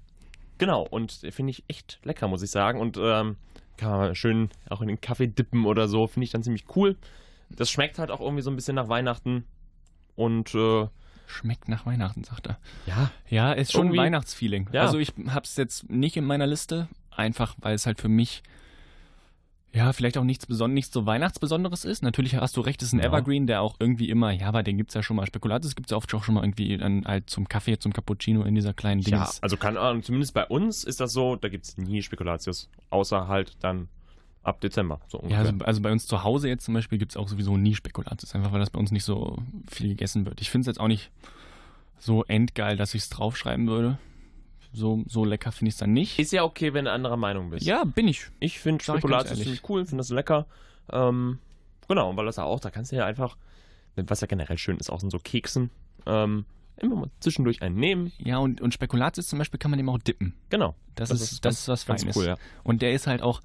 [0.58, 2.82] genau, und finde ich echt lecker, muss ich sagen.
[2.82, 3.38] Und ähm,
[3.78, 6.06] kann man schön auch in den Kaffee dippen oder so.
[6.06, 6.98] Finde ich dann ziemlich cool.
[7.50, 9.46] Das schmeckt halt auch irgendwie so ein bisschen nach Weihnachten.
[10.16, 10.88] Und äh,
[11.26, 12.58] Schmeckt nach Weihnachten, sagt er.
[12.86, 14.70] ja, Ja, ist schon ein Weihnachtsfeeling.
[14.72, 14.82] Ja.
[14.82, 18.44] Also ich hab's jetzt nicht in meiner Liste, einfach weil es halt für mich
[19.76, 22.04] ja, vielleicht auch nichts, beson nichts so Weihnachtsbesonderes ist.
[22.04, 23.06] Natürlich hast du recht, es ist ein Ja.
[23.06, 25.26] Evergreen, der auch irgendwie immer, ja, aber den gibt's ja schon mal.
[25.26, 28.54] Spekulatius gibt's ja oft auch schon mal irgendwie dann halt zum Kaffee, zum Cappuccino in
[28.54, 29.42] dieser kleinen ja, Dings.
[29.42, 32.70] also kann Ahnung, zumindest bei uns ist das so, da gibt es nie Spekulatius.
[32.92, 33.88] Außer halt dann
[34.44, 35.00] ab Dezember.
[35.08, 35.40] So Ja, ungefähr.
[35.40, 38.52] also, also bei uns zu Hause jetzt zum Beispiel gibt's auch sowieso nie Spekulatius, einfach
[38.52, 39.38] weil das bei uns nicht so
[39.70, 40.42] viel gegessen wird.
[40.42, 41.12] Ich finde es jetzt auch nicht
[41.98, 43.98] so endgeil, dass ich's draufschreiben würde.
[44.74, 46.18] So, so lecker finde ich es dann nicht.
[46.20, 47.66] ist ja okay, wenn du anderer Meinung bist.
[47.66, 48.28] Ja, bin ich.
[48.40, 50.48] Ich finde ich Spekulatius ziemlich cool, finde das lecker.
[50.92, 51.38] Ähm,
[51.88, 53.38] genau, und weil das ja auch, da kannst du ja einfach,
[53.96, 55.70] was ja generell schön ist, auch so Keksen,
[56.08, 56.46] ähm,
[56.78, 58.12] immer mal zwischendurch einen nehmen.
[58.18, 60.34] Ja, und, und Spekulatius zum Beispiel kann man dem auch dippen.
[60.50, 60.76] Genau.
[60.96, 62.18] Das, Das ist, das ist was Feines.
[62.18, 62.38] cool, ja.
[62.64, 63.42] Und der ist halt auch,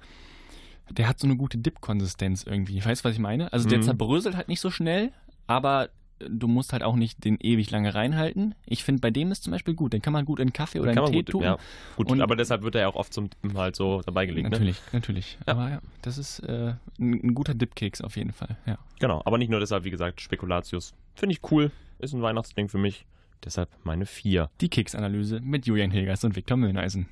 [0.91, 2.83] der hat so eine gute Dip-Konsistenz irgendwie.
[2.83, 3.51] Weißt du, was ich meine?
[3.53, 3.83] Also der Mhm.
[3.83, 5.11] zerbröselt halt nicht so schnell,
[5.47, 8.53] aber du musst halt auch nicht den ewig lange reinhalten.
[8.65, 9.93] Ich finde, bei dem ist zum Beispiel gut.
[9.93, 11.43] Den kann man gut in Kaffee oder in Tee gut, tun.
[11.43, 11.57] ja.
[11.95, 14.43] Gut, Und- aber deshalb wird er ja auch oft zum Dippen halt so dabei gelegt.
[14.45, 14.49] Ne?
[14.49, 15.37] Natürlich, natürlich.
[15.47, 15.53] Ja.
[15.53, 18.57] Aber ja, das ist äh, ein, ein guter Dip-Keks auf jeden Fall.
[18.65, 18.77] Ja.
[18.99, 20.93] Genau, aber nicht nur deshalb, wie gesagt, Spekulatius.
[21.15, 23.05] Finde ich cool, ist ein Weihnachtsding für mich.
[23.45, 24.49] Deshalb meine vier.
[24.59, 27.07] Die Keksanalyse mit Julian Hilgers und Viktor Möhneisen.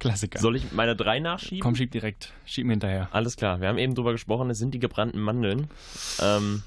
[0.00, 0.40] Klassiker.
[0.40, 1.60] Soll ich meine drei nachschieben?
[1.60, 2.32] Komm, schieb direkt.
[2.44, 3.08] Schieb mir hinterher.
[3.12, 5.68] Alles klar, wir haben eben drüber gesprochen, es sind die gebrannten Mandeln.
[6.20, 6.62] Ähm,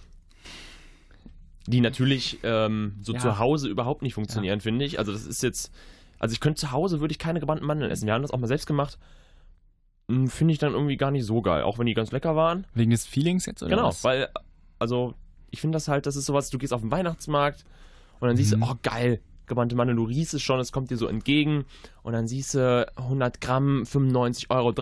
[1.67, 3.19] die natürlich ähm, so Ja.
[3.19, 4.99] zu Hause überhaupt nicht funktionieren, finde ich.
[4.99, 5.71] Also das ist jetzt,
[6.19, 8.05] also ich könnte zu Hause würde ich keine gebrannten Mandeln essen.
[8.05, 8.97] Wir haben das auch mal selbst gemacht.
[10.09, 12.67] Hm, Finde ich dann irgendwie gar nicht so geil, auch wenn die ganz lecker waren.
[12.73, 14.03] Wegen des Feelings jetzt, oder genau, was?
[14.03, 14.27] weil,
[14.77, 15.13] also
[15.51, 17.63] ich finde das halt, das ist sowas, du gehst auf den Weihnachtsmarkt
[18.19, 18.61] und dann siehst Mhm.
[18.61, 21.65] du, oh geil, gebrannte Mandeln, du riechst es schon, es kommt dir so entgegen
[22.01, 24.73] und dann siehst du 100 Gramm, 95,30 Euro,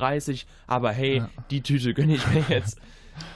[0.67, 1.30] aber hey, Ja.
[1.50, 2.80] die Tüte gönne ich mir jetzt.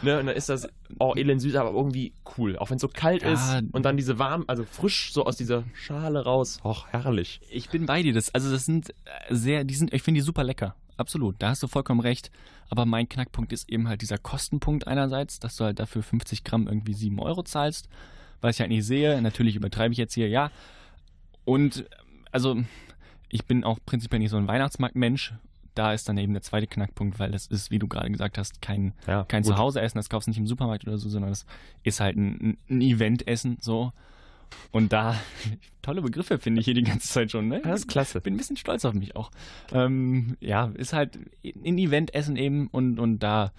[0.01, 0.67] Ne, und dann ist das
[0.99, 2.57] oh, elend süß, aber irgendwie cool.
[2.57, 3.33] Auch wenn es so kalt Ja.
[3.33, 6.59] ist und dann diese warm, also frisch so aus dieser Schale raus.
[6.63, 7.41] Och, herrlich.
[7.51, 8.13] Ich bin bei dir.
[8.13, 8.93] Das, also das sind äh,
[9.35, 10.75] sehr, die sind, ich finde die super lecker.
[10.97, 11.35] absolut.
[11.39, 12.31] Da hast du vollkommen recht.
[12.69, 16.67] Aber mein Knackpunkt ist eben halt dieser Kostenpunkt einerseits, dass du halt dafür 50 Gramm
[16.67, 17.87] irgendwie 7 Euro zahlst,
[18.41, 19.21] was ich halt nicht sehe.
[19.21, 20.51] Natürlich übertreibe ich jetzt hier, ja.
[21.45, 21.85] Und
[22.31, 22.57] also
[23.29, 25.33] ich bin auch prinzipiell nicht so ein Weihnachtsmarktmensch.
[25.73, 28.61] Da ist dann eben der zweite Knackpunkt, weil das ist, wie du gerade gesagt hast,
[28.61, 29.43] kein, Ja, kein.
[29.43, 31.45] Zuhause-Essen, das kaufst du nicht im Supermarkt oder so, sondern das
[31.83, 33.91] ist halt ein, ein Event-Essen, so.
[34.71, 35.19] Und da,
[35.81, 37.61] tolle Begriffe finde ich hier die ganze Zeit schon, ne?
[37.61, 38.21] Das ist klasse.
[38.21, 39.31] Bin ein bisschen stolz auf mich auch.
[39.73, 43.51] Ähm, ja, ist halt ein Event-Essen eben und, und da,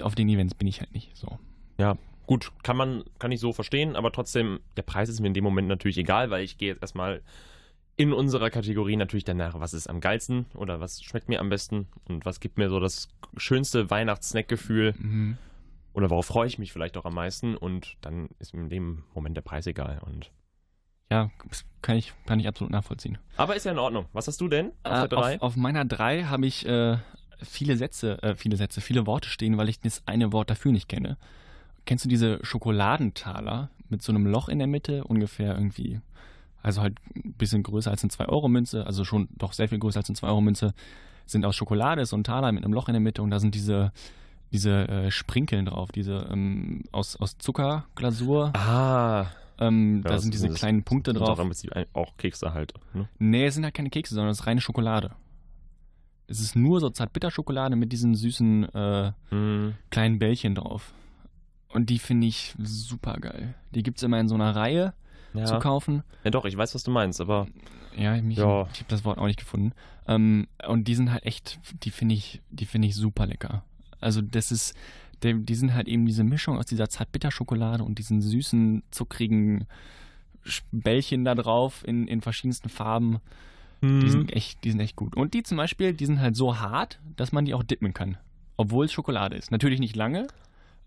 [0.00, 1.38] auf den Events bin ich halt nicht so.
[1.76, 1.98] Ja,
[2.32, 5.44] gut, kann man, kann ich so verstehen, aber trotzdem, der Preis ist mir in dem
[5.44, 7.20] Moment natürlich egal, weil ich gehe jetzt erstmal
[7.96, 11.88] in unserer Kategorie natürlich danach, was ist am geilsten oder was schmeckt mir am besten
[12.08, 15.36] und was gibt mir so das schönste Weihnachtssnack-Gefühl Mhm.
[15.92, 19.04] oder worauf freue ich mich vielleicht auch am meisten und dann ist mir in dem
[19.14, 20.00] Moment der Preis egal.
[20.06, 20.30] Und
[21.10, 23.18] Ja, das kann ich, kann ich absolut nachvollziehen.
[23.36, 24.06] aber ist ja in Ordnung.
[24.14, 25.34] Was hast du denn auf Äh, der 3?
[25.36, 26.96] Auf, auf meiner 3 habe ich äh,
[27.42, 30.88] viele Sätze, äh, viele Sätze, viele Worte stehen, weil ich das eine Wort dafür nicht
[30.88, 31.18] kenne.
[31.84, 36.00] Kennst du diese Schokoladentaler mit so einem Loch in der Mitte, ungefähr irgendwie,
[36.62, 40.08] also halt ein bisschen größer als eine 2-Euro-Münze, also schon doch sehr viel größer als
[40.08, 40.74] eine 2-Euro-Münze,
[41.26, 43.54] sind aus Schokolade, so ein Taler mit einem Loch in der Mitte und da sind
[43.54, 43.92] diese,
[44.52, 48.52] diese äh, Sprinkeln drauf, diese ähm, aus, aus Zuckerglasur.
[48.56, 49.26] Ah,
[49.58, 51.38] Ähm, Ja, da sind diese ist- kleine Punkte sind doch drauf.
[51.38, 52.72] Prinzip ein- auch Kekse halt.
[52.94, 53.08] Ne?
[53.18, 55.12] Nee, es sind halt keine Kekse, sondern es ist reine Schokolade.
[56.26, 60.92] Es ist nur so Zartbitterschokolade mit diesen süßen äh, Hm, kleinen Bällchen drauf.
[61.72, 63.54] Und die finde ich super geil.
[63.74, 64.92] Die gibt es immer in so einer Reihe
[65.34, 65.44] ja.
[65.46, 66.02] zu kaufen.
[66.24, 67.46] ja, doch, ich weiß, was du meinst, aber
[67.96, 68.68] Ja, mich, Ja.
[68.72, 69.72] ich habe das Wort auch nicht gefunden.
[70.06, 73.64] Ähm, und die sind halt echt, die finde ich, die finde ich super lecker.
[74.00, 74.74] Also das ist,
[75.22, 79.66] der, die sind halt eben diese Mischung aus dieser Zartbitterschokolade und diesen süßen, zuckrigen
[80.72, 83.20] Bällchen da drauf in, in verschiedensten Farben.
[83.80, 84.08] Die Mhm.
[84.08, 85.16] sind echt, die sind echt gut.
[85.16, 88.16] Und die zum Beispiel, die sind halt so hart, dass man die auch dippen kann.
[88.56, 89.50] Obwohl es Schokolade ist.
[89.50, 90.28] Natürlich nicht lange,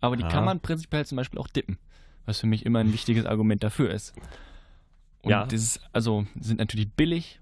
[0.02, 0.30] aber die Ah.
[0.30, 1.78] kann man prinzipiell zum Beispiel auch dippen.
[2.26, 4.14] Was für mich immer ein wichtiges Argument dafür ist.
[5.22, 5.46] Und Ja.
[5.46, 7.40] dieses, also sind natürlich billig,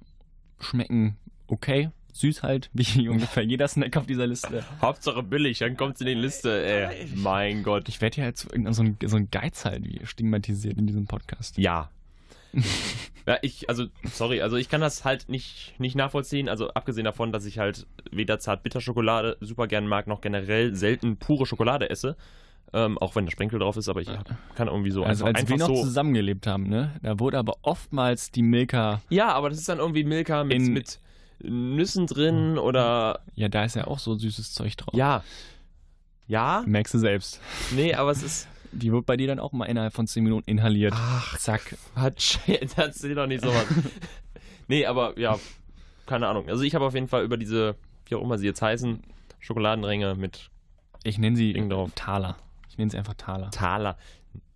[0.60, 4.64] schmecken okay, süß halt, wie ungefähr jeder Snack auf dieser Liste.
[4.82, 7.08] Hauptsache billig, dann kommt's in die Liste, ey.
[7.16, 7.88] Mein Gott.
[7.90, 10.86] Ich werde hier halt so, irgendein- so, ein, so ein Geiz halt wie stigmatisiert in
[10.88, 11.58] diesem Podcast.
[11.58, 11.90] Ja.
[13.26, 16.50] ja, ich, also, sorry, also ich kann das halt nicht, nicht nachvollziehen.
[16.50, 21.46] Also abgesehen davon, dass ich halt weder Zart-Bitter-Schokolade super gern mag, noch generell selten pure
[21.46, 22.16] Schokolade esse.
[22.76, 24.10] Ähm, auch wenn da Sprenkel drauf ist, aber ich
[24.56, 25.84] kann irgendwie so Also einfach, als wir einfach noch so.
[25.84, 30.04] zusammengelebt haben, ne, da wurde aber oftmals die Milka, Ja, aber das ist dann irgendwie
[30.04, 31.00] Milka mit, In- mit
[31.40, 33.20] Nüssen drin oder.
[33.36, 34.96] ja, da ist ja auch so süßes Zeug drauf.
[34.96, 35.24] Ja.
[36.28, 36.64] Ja?
[36.66, 37.40] Merkst du selbst.
[37.76, 38.48] Nee, aber es ist.
[38.72, 40.94] Die wird bei dir dann auch mal innerhalb von 10 Minuten inhaliert.
[40.98, 41.76] Ach, Zack.
[41.94, 42.38] Quatsch.
[42.48, 43.66] Jetzt erzähl doch nicht sowas.
[44.68, 45.38] nee, aber ja,
[46.08, 46.50] keine Ahnung.
[46.50, 47.76] Also ich habe auf jeden Fall über diese,
[48.08, 49.04] wie auch immer sie jetzt heißen,
[49.40, 50.50] Schokoladenringe mit
[51.04, 51.54] Ich nenne sie.
[51.94, 52.36] Taler.
[52.74, 53.52] Ich nenne sie einfach Taler.
[53.52, 53.98] Taler.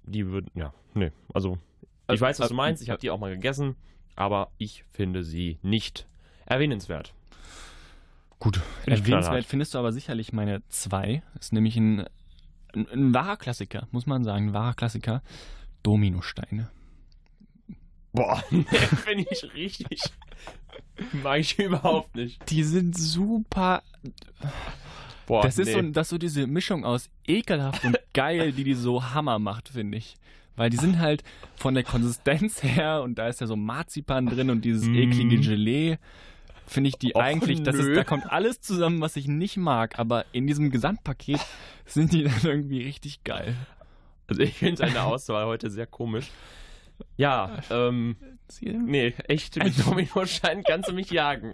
[0.01, 1.11] Die würden, ja, nee.
[1.35, 2.81] Also, ich Also, weiß, was du äh, meinst.
[2.81, 3.75] Ich habe die auch mal gegessen,
[4.15, 6.07] aber ich finde sie nicht
[6.47, 7.13] erwähnenswert.
[8.39, 8.59] Gut.
[8.87, 11.21] Erwähnenswert findest du aber sicherlich meine zwei.
[11.39, 12.07] Ist nämlich ein,
[12.73, 14.47] ein, ein wahrer Klassiker, muss man sagen.
[14.47, 15.21] Ein wahrer Klassiker.
[15.83, 16.71] Dominosteine.
[18.13, 20.01] Boah, nee, finde ich richtig.
[21.21, 22.49] Mag ich überhaupt nicht.
[22.49, 23.83] Die sind super.
[25.27, 25.73] Boah, das ist nee.
[25.73, 29.69] so, das ist so diese Mischung aus ekelhaft und geil, die die so Hammer macht,
[29.69, 30.15] finde ich.
[30.55, 31.23] Weil die sind halt
[31.55, 34.95] von der Konsistenz her und da ist ja so Marzipan drin und dieses Mm.
[34.95, 35.97] eklige Gelee.
[36.65, 39.99] Finde ich die Och, eigentlich, das ist, da kommt alles zusammen, was ich nicht mag,
[39.99, 41.39] aber in diesem Gesamtpaket
[41.85, 43.55] sind die dann irgendwie richtig geil.
[44.27, 46.29] Also ich finde deine Auswahl heute sehr komisch.
[47.15, 48.17] Ja, ähm,
[48.61, 51.53] nee, echt, mit Dominoschein kannst du mich jagen.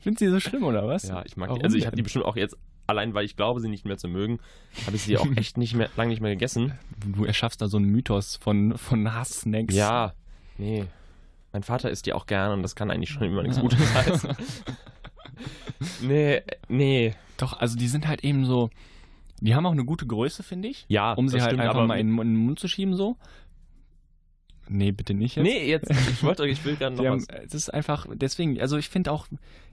[0.00, 1.08] Findest du die so schlimm oder was?
[1.08, 1.64] Ja, ich mag Warum die.
[1.64, 2.56] Also ich habe die bestimmt auch jetzt,
[2.92, 4.38] allein weil ich glaube, sie nicht mehr zu mögen,
[4.86, 6.78] habe ich sie auch echt nicht mehr, lange nicht mehr gegessen.
[7.04, 9.74] Du erschaffst da so einen Mythos von, von Hass-Snacks.
[9.74, 10.14] Ja,
[10.58, 10.84] nee.
[11.52, 14.36] Mein Vater isst die auch gern und das kann eigentlich schon immer nichts Gutes heißen.
[16.00, 17.14] nee, nee.
[17.36, 18.70] Doch, also die sind halt eben so.
[19.40, 20.84] Die haben auch eine gute Größe, finde ich.
[20.88, 23.16] Ja, um sie halt stimmt, einfach aber mal in, in den Mund zu schieben, so.
[24.72, 25.44] Nee, bitte nicht jetzt.
[25.44, 27.44] Nee, jetzt, ich wollte, ich will gerade noch haben, was.
[27.46, 29.26] es ist einfach, deswegen, also ich finde auch,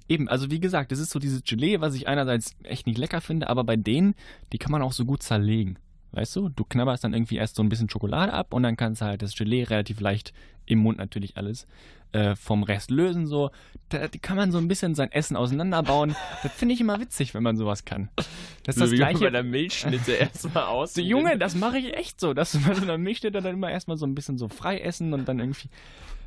[0.08, 3.22] eben, also wie gesagt, es ist so dieses Gelee, was ich einerseits echt nicht lecker
[3.22, 4.16] finde, aber bei denen,
[4.52, 5.78] die kann man auch so gut zerlegen.
[6.12, 9.02] Weißt du, du knabberst dann irgendwie erst so ein bisschen Schokolade ab und dann kannst
[9.02, 10.34] du halt das Gelee relativ leicht
[10.66, 11.68] im Mund natürlich alles
[12.12, 13.28] äh, vom Rest lösen.
[13.28, 13.52] So,
[13.90, 16.16] da, kann man so ein bisschen sein Essen auseinanderbauen.
[16.44, 18.10] Das finde ich immer witzig, wenn man sowas kann.
[18.64, 19.32] Das ist das wie bei gleiche.
[19.32, 20.94] der Milchschnitte erstmal aus.
[20.94, 23.72] So, Junge, das mache ich echt so, dass du bei so einer Milchschnitte dann immer
[23.72, 25.70] erstmal so ein bisschen so frei essen und dann irgendwie.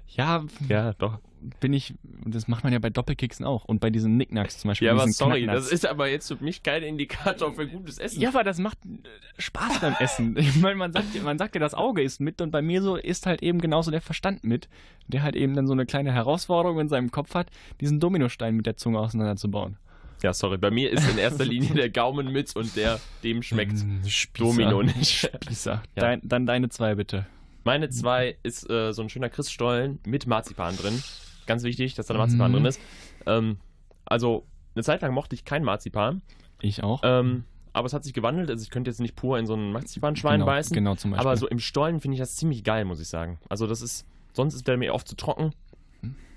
[0.09, 1.19] Ja, Ja, doch.
[1.61, 1.95] bin ich,
[2.27, 4.87] das macht man ja bei Doppelkeksen auch und bei diesen Nicknacks zum Beispiel.
[4.87, 5.65] Ja, aber sorry, Knacknuts.
[5.65, 8.21] das ist aber jetzt für mich kein Indikator für gutes Essen.
[8.21, 10.37] Ja, aber das macht äh, Spaß beim Essen.
[10.39, 12.97] Ich meine, man sagt, man sagt ja, das Auge ist mit und bei mir so
[12.97, 14.69] ist halt eben genauso der Verstand mit,
[15.09, 17.49] der halt eben dann so eine kleine Herausforderung in seinem Kopf hat,
[17.81, 19.79] diesen Dominostein mit der Zunge auseinanderzubauen.
[20.23, 23.73] Ja, sorry, bei mir ist in erster Linie der Gaumen mit und der, dem schmeckt
[23.85, 24.45] Mm, Spießer.
[24.47, 25.29] Domino nicht.
[25.43, 25.83] Spießer.
[25.97, 26.01] Ja.
[26.01, 27.27] Dein, dann deine zwei bitte.
[27.65, 31.03] Meine zwei ist äh, so ein schöner Christstollen mit Marzipan drin.
[31.47, 32.55] Ganz wichtig, dass da Marzipan Mhm.
[32.57, 32.81] drin ist.
[33.27, 33.57] Ähm,
[34.05, 34.45] also,
[34.75, 36.23] eine Zeit lang mochte ich kein Marzipan,
[36.61, 37.01] Ich auch.
[37.05, 38.51] ähm, aber es hat sich gewandelt.
[38.51, 40.75] Also, ich könnte jetzt nicht pur in so ein Marzipanschwein genau, beißen.
[40.75, 41.27] Genau, zum Beispiel.
[41.27, 43.39] Aber so im Stollen finde ich das ziemlich geil, muss ich sagen.
[43.49, 45.53] Also, das ist, sonst ist der mir oft zu trocken.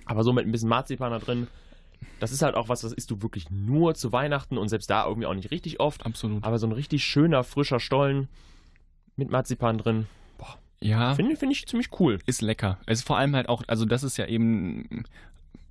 [0.06, 1.48] Aber so mit ein bisschen Marzipan da drin,
[2.20, 5.06] das ist halt auch was, das isst du wirklich nur zu Weihnachten und selbst da
[5.08, 6.06] irgendwie auch nicht richtig oft.
[6.06, 6.44] Absolut.
[6.44, 8.28] Aber so ein richtig schöner, frischer Stollen
[9.16, 10.06] mit Marzipan drin,
[10.86, 12.20] ja, finde find ich ziemlich cool.
[12.26, 12.78] ist lecker.
[12.88, 15.04] Ist vor allem halt auch, also das ist ja eben,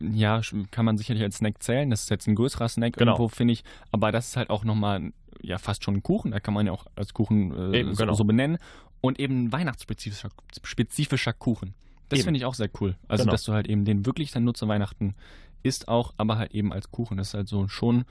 [0.00, 1.90] ja, kann man sicherlich als Snack zählen.
[1.90, 3.12] Das ist jetzt ein größerer Snack Genau.
[3.12, 3.64] irgendwo, finde ich.
[3.92, 6.32] Aber das ist halt auch nochmal, ja, fast schon ein Kuchen.
[6.32, 8.14] Da kann man ja auch als Kuchen äh, Eben, so, genau.
[8.14, 8.58] so benennen.
[9.00, 10.30] Und eben ein weihnachtsspezifischer
[10.62, 11.74] spezifischer Kuchen.
[12.08, 12.96] Das finde ich auch sehr cool.
[13.08, 13.32] Also, Genau.
[13.32, 15.14] dass du halt eben den wirklich dann nur zu Weihnachten
[15.62, 17.16] isst auch, aber halt eben als Kuchen.
[17.16, 18.04] Das ist halt so schon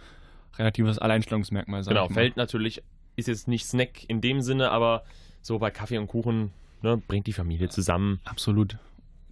[0.57, 2.83] relatives Alleinstellungsmerkmal, Genau, fällt natürlich,
[3.15, 5.03] ist jetzt nicht Snack in dem Sinne, aber
[5.41, 6.51] so bei Kaffee und Kuchen
[6.83, 8.19] ne, bringt die Familie zusammen.
[8.25, 8.77] Absolut.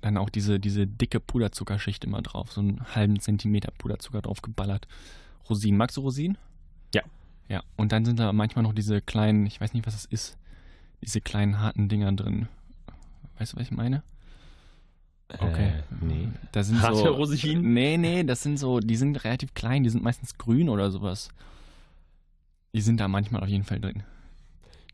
[0.02, 2.52] Dann auch diese, diese dicke Puderzuckerschicht immer drauf.
[2.52, 4.88] So einen halben Zentimeter Puderzucker drauf geballert.
[5.50, 5.78] Rosinen.
[5.78, 6.38] Magst du Rosinen?
[6.94, 7.04] Ja.
[7.50, 7.64] Ja.
[7.76, 10.38] Und dann sind da manchmal noch diese kleinen, ich weiß nicht, was das ist,
[11.02, 12.48] diese kleinen harten Dinger drin.
[13.38, 14.04] Weißt du, was ich meine?
[15.40, 15.70] Okay.
[15.70, 16.30] Äh, nee.
[16.52, 17.08] Da sind Harte so.
[17.08, 17.74] Rosinen?
[17.74, 21.30] Nee, nee, das sind so, die sind relativ klein, die sind meistens grün oder sowas.
[22.74, 24.04] Die sind da manchmal auf jeden Fall drin.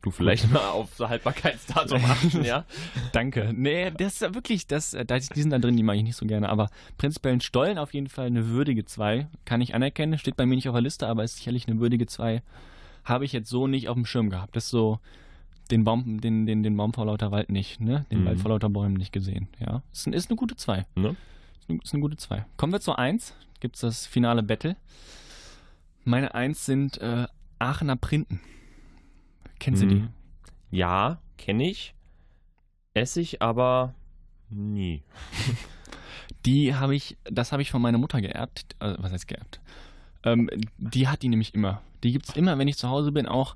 [0.01, 2.65] Du vielleicht mal auf Haltbarkeitsdatum achten, ja?
[3.13, 3.51] Danke.
[3.55, 6.15] Nee, das ist ja wirklich, das, äh, die sind da drin, die mag ich nicht
[6.15, 6.49] so gerne.
[6.49, 9.27] Aber prinzipiell ein Stollen auf jeden Fall eine würdige 2.
[9.45, 12.05] Kann ich anerkennen, steht bei mir nicht auf der Liste, aber ist sicherlich eine würdige
[12.05, 12.41] 2.
[13.05, 14.55] Habe ich jetzt so nicht auf dem Schirm gehabt.
[14.55, 14.99] Das ist so
[15.71, 18.05] den Baum, den, den, den Baum vor lauter Wald nicht, ne?
[18.11, 18.25] Den Mhm.
[18.27, 19.47] Wald vor lauter Bäumen nicht gesehen.
[19.59, 19.81] Ja.
[19.91, 20.85] Ist, ist eine gute 2.
[20.95, 21.15] Ne?
[21.59, 22.45] Ist, eine, ist eine gute 2.
[22.55, 23.33] Kommen wir zur 1.
[23.59, 24.75] Gibt es das finale Battle.
[26.05, 27.27] Meine 1 sind äh,
[27.59, 28.39] Aachener Printen.
[29.59, 29.95] Kennst du die?
[29.95, 30.09] Mhm.
[30.71, 31.93] Ja, kenne ich.
[32.93, 33.93] Esse ich aber
[34.49, 35.03] nie.
[36.45, 38.75] Die habe ich, das habe ich von meiner Mutter geerbt.
[38.79, 39.59] Äh, was heißt geerbt?
[40.23, 41.81] Ähm, die hat die nämlich immer.
[42.03, 43.55] Die gibt es immer, wenn ich zu Hause bin, auch.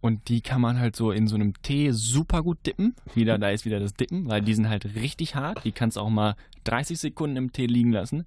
[0.00, 2.94] Und die kann man halt so in so einem Tee super gut dippen.
[3.14, 5.64] Wieder, da ist wieder das Dippen, weil die sind halt richtig hart.
[5.64, 8.24] Die kannst du auch mal 30 Sekunden im Tee liegen lassen.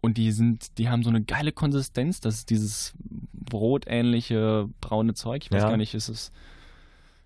[0.00, 2.20] Und die sind, die haben so eine geile Konsistenz.
[2.20, 2.94] Das ist dieses
[3.32, 5.44] brotähnliche braune Zeug.
[5.44, 5.68] Ich weiß Ja.
[5.70, 6.32] gar nicht, ist es.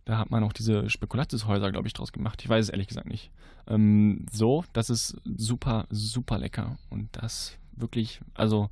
[0.05, 2.41] Da hat man auch diese Spekulatiushäuser, glaube ich, draus gemacht.
[2.43, 3.31] Ich weiß es ehrlich gesagt nicht.
[3.69, 6.77] Ähm, so, das ist super, super lecker.
[6.91, 8.69] Und das wirklich, also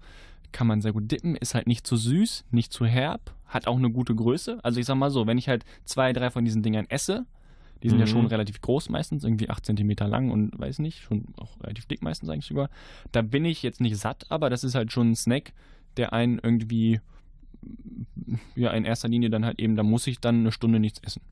[0.53, 3.77] kann man sehr gut dippen, ist halt nicht zu süß, nicht zu herb, hat auch
[3.77, 4.59] eine gute Größe.
[4.65, 7.25] Also ich sag mal so, wenn ich halt zwei, drei von diesen Dingern esse,
[7.83, 8.11] die sind ja Mhm.
[8.11, 12.03] schon relativ groß meistens, irgendwie 8 cm lang und weiß nicht, schon auch relativ dick
[12.03, 12.69] meistens eigentlich sogar.
[13.13, 15.53] Da bin ich jetzt nicht satt, aber das ist halt schon ein Snack,
[15.97, 17.01] der einen irgendwie,
[18.55, 21.23] ja, in erster Linie dann halt eben, da muss ich dann eine Stunde nichts essen.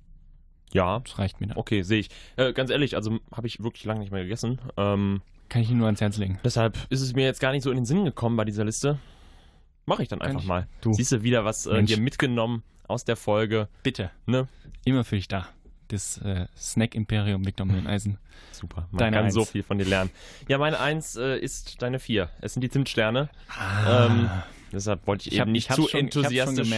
[0.73, 1.57] Ja, Das reicht mir dann.
[1.57, 2.09] okay, sehe ich.
[2.37, 4.59] Äh, ganz ehrlich, also habe ich wirklich lange nicht mehr gegessen.
[4.77, 6.39] Ähm, Kann ich Ihnen nur ans Herz legen.
[6.45, 8.99] deshalb ist es mir jetzt gar nicht so in den Sinn gekommen bei dieser Liste.
[9.87, 10.69] Mache ich dann einfach ich- mal.
[10.83, 10.93] Du.
[10.93, 13.69] Siehst du wieder was äh, hier mitgenommen aus der Folge.
[13.83, 14.11] Bitte.
[14.27, 14.47] Ne?
[14.85, 15.49] Immer für dich da.
[15.89, 18.19] Das äh, Snack-Imperium Victor Mühleneisen.
[18.53, 19.35] Super, man Deine kann Eins.
[19.35, 20.11] so viel von dir lernen.
[20.49, 22.31] Ja, meine Eins äh, ist deine Vier.
[22.41, 23.31] Es sind die Zimtsterne.
[23.49, 24.07] Ah.
[24.07, 24.31] Ähm,
[24.73, 26.71] deshalb wollte ich ich eben nicht ich zu schon, enthusiastisch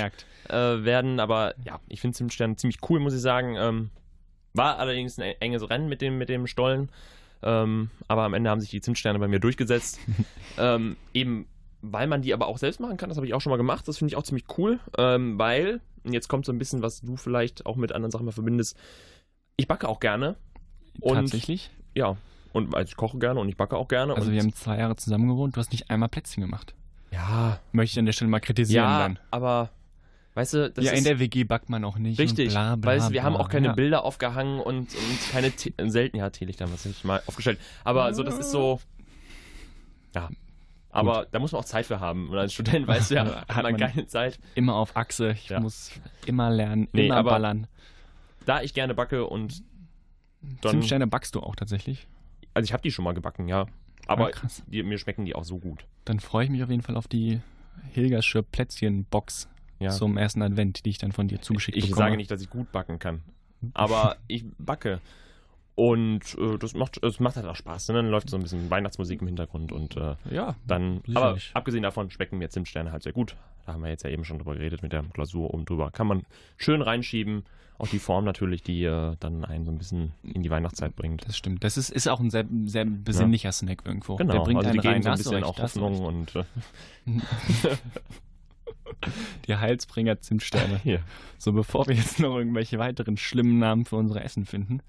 [0.48, 3.56] äh, werden, aber ja, ich finde Zimtsterne ziemlich cool, muss ich sagen.
[3.56, 3.90] Ähm,
[4.54, 6.90] war allerdings ein enges Rennen mit dem, mit dem Stollen,
[7.42, 10.00] ähm, aber am Ende haben sich die Zimtsterne bei mir durchgesetzt.
[10.58, 11.46] ähm, eben,
[11.82, 13.86] weil man die aber auch selbst machen kann, das habe ich auch schon mal gemacht,
[13.88, 17.00] das finde ich auch ziemlich cool, ähm, weil, und jetzt kommt so ein bisschen, was
[17.00, 18.76] du vielleicht auch mit anderen Sachen mal verbindest,
[19.56, 20.36] ich backe auch gerne,
[21.00, 21.70] Und- Tatsächlich?
[21.94, 22.16] ja,
[22.52, 24.14] und also ich koche gerne und ich backe auch gerne.
[24.16, 26.74] Also wir haben zwei Jahre zusammen gewohnt, du hast nicht einmal Plätzchen gemacht.
[27.12, 29.18] ja, Möchte ich an der Stelle mal kritisieren ja, dann.
[29.30, 29.70] aber,
[30.34, 30.98] weißt du, das ja, ist...
[30.98, 32.18] in der WG backt man auch nicht.
[32.18, 33.42] Richtig, bla, bla, weil es, wir haben bla.
[33.42, 33.72] auch keine ja.
[33.74, 37.60] Bilder aufgehangen und, und keine Te selten ja Teelichter, was ich mal aufgestellt.
[37.84, 38.80] Aber so das ist so
[40.14, 40.28] ja.
[40.90, 42.28] Aber da muss man auch Zeit für haben.
[42.30, 44.38] Und als Student weißt du ja, hat, Hat man keine Zeit.
[44.54, 45.30] Immer auf Achse.
[45.32, 45.60] Ich Ja.
[45.60, 45.92] muss
[46.26, 47.66] immer lernen, Nee, immer aber- ballern.
[48.46, 49.62] Da ich gerne backe und
[50.62, 52.08] dann, Zimtsterne backst du auch tatsächlich.
[52.54, 53.66] also ich habe die schon mal gebacken, ja.
[54.06, 55.84] Aber Ah, die, mir schmecken die auch so gut.
[56.06, 57.40] Dann freue ich mich auf jeden Fall auf die
[57.92, 59.48] Hilgersche Plätzchen-Box
[59.78, 59.90] Ja.
[59.90, 62.06] zum ersten Advent, die ich dann von dir zugeschickt ich bekomme.
[62.06, 63.22] sage nicht, dass ich gut backen kann.
[63.74, 65.00] Aber ich backe.
[65.74, 67.88] Und äh, das, macht, das macht halt auch Spaß.
[67.88, 67.94] Ne?
[67.94, 71.00] Dann läuft so ein bisschen Weihnachtsmusik im Hintergrund und äh, Ja, dann.
[71.14, 73.36] Aber abgesehen davon schmecken mir Zimtsterne halt sehr gut.
[73.66, 75.90] Da haben wir jetzt ja eben schon drüber geredet mit der Glasur oben drüber.
[75.90, 76.22] Kann man
[76.56, 77.44] schön reinschieben.
[77.78, 81.26] Auch die Form natürlich, die äh, dann einen so ein bisschen in die Weihnachtszeit bringt.
[81.26, 81.64] das stimmt.
[81.64, 84.16] Das ist, ist auch ein sehr, sehr besinnlicher Snack irgendwo.
[84.16, 85.00] Genau, Der bringt also einen die rein.
[85.00, 86.44] geben so da ein bisschen recht, auch Hoffnung und äh.
[89.46, 90.78] Die Heilsbringer Zimtsterne.
[90.82, 91.00] hier.
[91.38, 94.80] So, bevor wir jetzt noch irgendwelche weiteren schlimmen Namen für unsere Essen finden,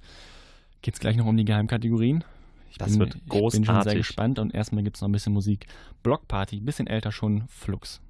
[0.82, 2.24] geht's gleich noch um die Geheimkategorien.
[2.72, 3.98] Ich Das bin, wird Ich bin schon sehr großartig.
[3.98, 5.67] gespannt und erstmal gibt's noch ein bisschen Musik.
[6.04, 8.02] Blockparty, bisschen älter schon, Flux.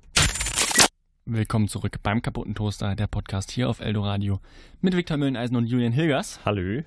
[1.26, 4.40] Willkommen zurück beim kaputten Toaster, der Podcast hier auf Eldoradio
[4.82, 6.82] mit Viktor Mülleneisen und Julian Hilgers, Hallo.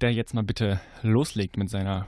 [0.00, 2.06] der jetzt mal bitte loslegt mit seiner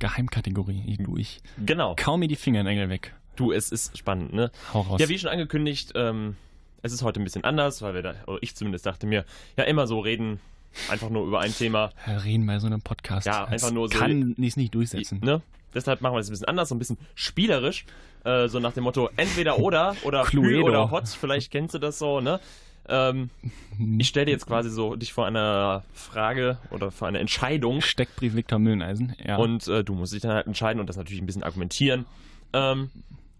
[0.00, 0.82] Geheimkategorie.
[0.86, 1.94] Ich, du, ich Genau.
[1.96, 3.14] kaum mir die Fingernägel weg.
[3.36, 4.50] Du, es ist spannend, ne?
[4.72, 5.00] Hau raus.
[5.00, 6.36] Ja, wie schon angekündigt, ähm,
[6.82, 9.24] es ist heute ein bisschen anders, weil wir da, oder ich zumindest dachte mir,
[9.56, 10.40] ja, immer so reden,
[10.88, 11.90] einfach nur über ein Thema.
[12.06, 13.26] Reden bei so einem Podcast.
[13.26, 15.20] Ja, Das einfach nur so- Kann es nicht durchsetzen.
[15.22, 15.42] Ne?
[15.74, 17.84] Deshalb machen wir es ein bisschen anders, so ein bisschen spielerisch.
[18.24, 20.24] Äh, so nach dem Motto entweder oder oder.
[20.30, 21.08] Hü oder Hot.
[21.08, 22.40] Vielleicht kennst du das so, ne?
[22.88, 23.30] Ähm,
[23.98, 28.34] ich stelle dir jetzt quasi so dich vor einer Frage oder vor einer Entscheidung Steckbrief
[28.34, 29.14] Viktor Mülleneisen.
[29.24, 29.36] Ja.
[29.36, 32.04] und äh, du musst dich dann halt entscheiden und das natürlich ein bisschen argumentieren.
[32.52, 32.90] Ähm,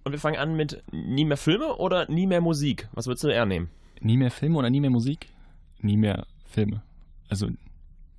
[0.02, 2.88] und wir fangen an mit nie mehr Filme oder nie mehr Musik.
[2.92, 3.70] Was würdest du eher nehmen?
[4.00, 5.28] Nie mehr Filme oder nie mehr Musik?
[5.80, 6.82] Nie mehr Filme.
[7.28, 7.48] Also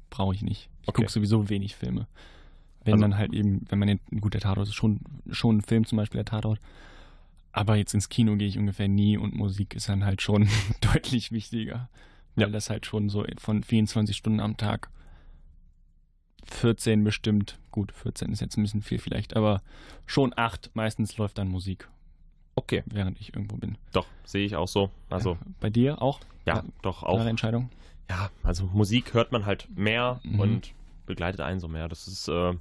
[0.09, 0.69] brauche ich nicht.
[0.81, 1.01] Ich Okay.
[1.01, 2.07] gucke sowieso wenig Filme.
[2.83, 4.99] Wenn Also- dann halt eben, wenn man den, gut, der Tatort ist schon,
[5.31, 6.59] schon ein Film, zum Beispiel der Tatort.
[7.51, 10.47] Aber jetzt ins Kino gehe ich ungefähr nie und Musik ist dann halt schon
[10.81, 11.89] deutlich wichtiger.
[12.35, 12.51] Weil Ja.
[12.51, 14.89] das halt schon so von 24 Stunden am Tag
[16.45, 19.61] 14 bestimmt, gut, 14 ist jetzt ein bisschen viel vielleicht, aber
[20.05, 21.89] schon 8 meistens läuft dann Musik,
[22.55, 23.77] Okay, während ich irgendwo bin.
[23.93, 24.91] doch, sehe ich auch so.
[25.09, 26.19] Also, Ja, bei dir auch?
[26.45, 27.15] ja, Ja, doch auch.
[27.15, 27.69] Klare Entscheidung?
[28.09, 30.39] Ja, also Musik hört man halt mehr Mhm.
[30.39, 30.73] und
[31.05, 31.87] begleitet einen so mehr.
[31.87, 32.59] Das ist, äh, würde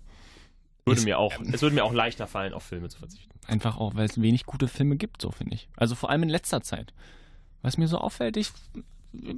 [0.86, 3.30] Ist- mir auch, es würde mir auch leichter fallen, auf Filme zu verzichten.
[3.46, 5.68] Einfach auch, weil es wenig gute Filme gibt, so finde ich.
[5.76, 6.92] Also vor allem in letzter Zeit.
[7.62, 8.50] Was mir so auffällt, ich,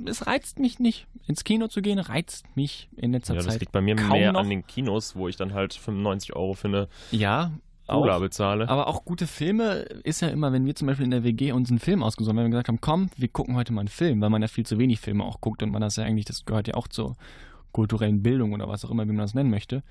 [0.06, 1.06] es reizt mich nicht.
[1.26, 3.60] Ins Kino zu gehen, reizt mich in letzter Ja, das Zeit.
[3.60, 4.40] liegt bei mir mehr noch.
[4.40, 7.52] an den Kinos, wo ich dann halt 95 Euro eine Ja,
[7.86, 8.18] Auch.
[8.20, 8.68] bezahle.
[8.68, 11.70] Aber auch gute Filme ist ja immer, wenn wir zum Beispiel in der WG uns
[11.70, 14.20] einen Film ausgesucht haben, wenn wir gesagt haben, komm, wir gucken heute mal einen Film,
[14.20, 16.44] weil man ja viel zu wenig Filme auch guckt und man das ja eigentlich, das
[16.44, 17.16] gehört ja auch zur
[17.72, 19.82] kulturellen Bildung oder was auch immer, wie man das nennen möchte.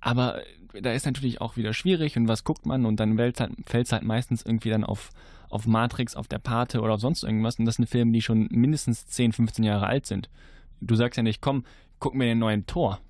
[0.00, 0.40] Aber
[0.80, 4.02] da ist natürlich auch wieder schwierig und was guckt man und dann fällt es halt
[4.04, 5.10] meistens irgendwie dann auf,
[5.48, 8.46] auf Matrix, auf der Pate oder auf sonst irgendwas und das sind Filme, die schon
[8.50, 10.28] mindestens 10, 15 Jahre alt sind.
[10.80, 11.64] Du sagst ja nicht, komm,
[11.98, 13.00] guck mir den neuen Tor.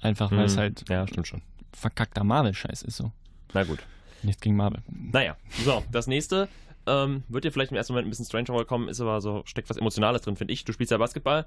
[0.00, 1.42] Einfach, weil es Hm, halt ja, stimmt schon.
[1.72, 3.12] verkackter Marvel-Scheiß ist so.
[3.54, 3.78] Na gut.
[4.22, 4.82] Nichts gegen Marvel.
[4.88, 6.48] Naja, so, das nächste
[6.86, 9.70] ähm, wird dir vielleicht im ersten Moment ein bisschen strange vorkommen, ist aber so, steckt
[9.70, 10.64] was Emotionales drin, finde ich.
[10.64, 11.46] Du spielst ja Basketball.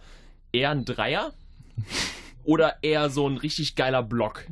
[0.51, 1.33] Eher ein Dreier
[2.43, 4.45] oder eher so ein richtig geiler Block?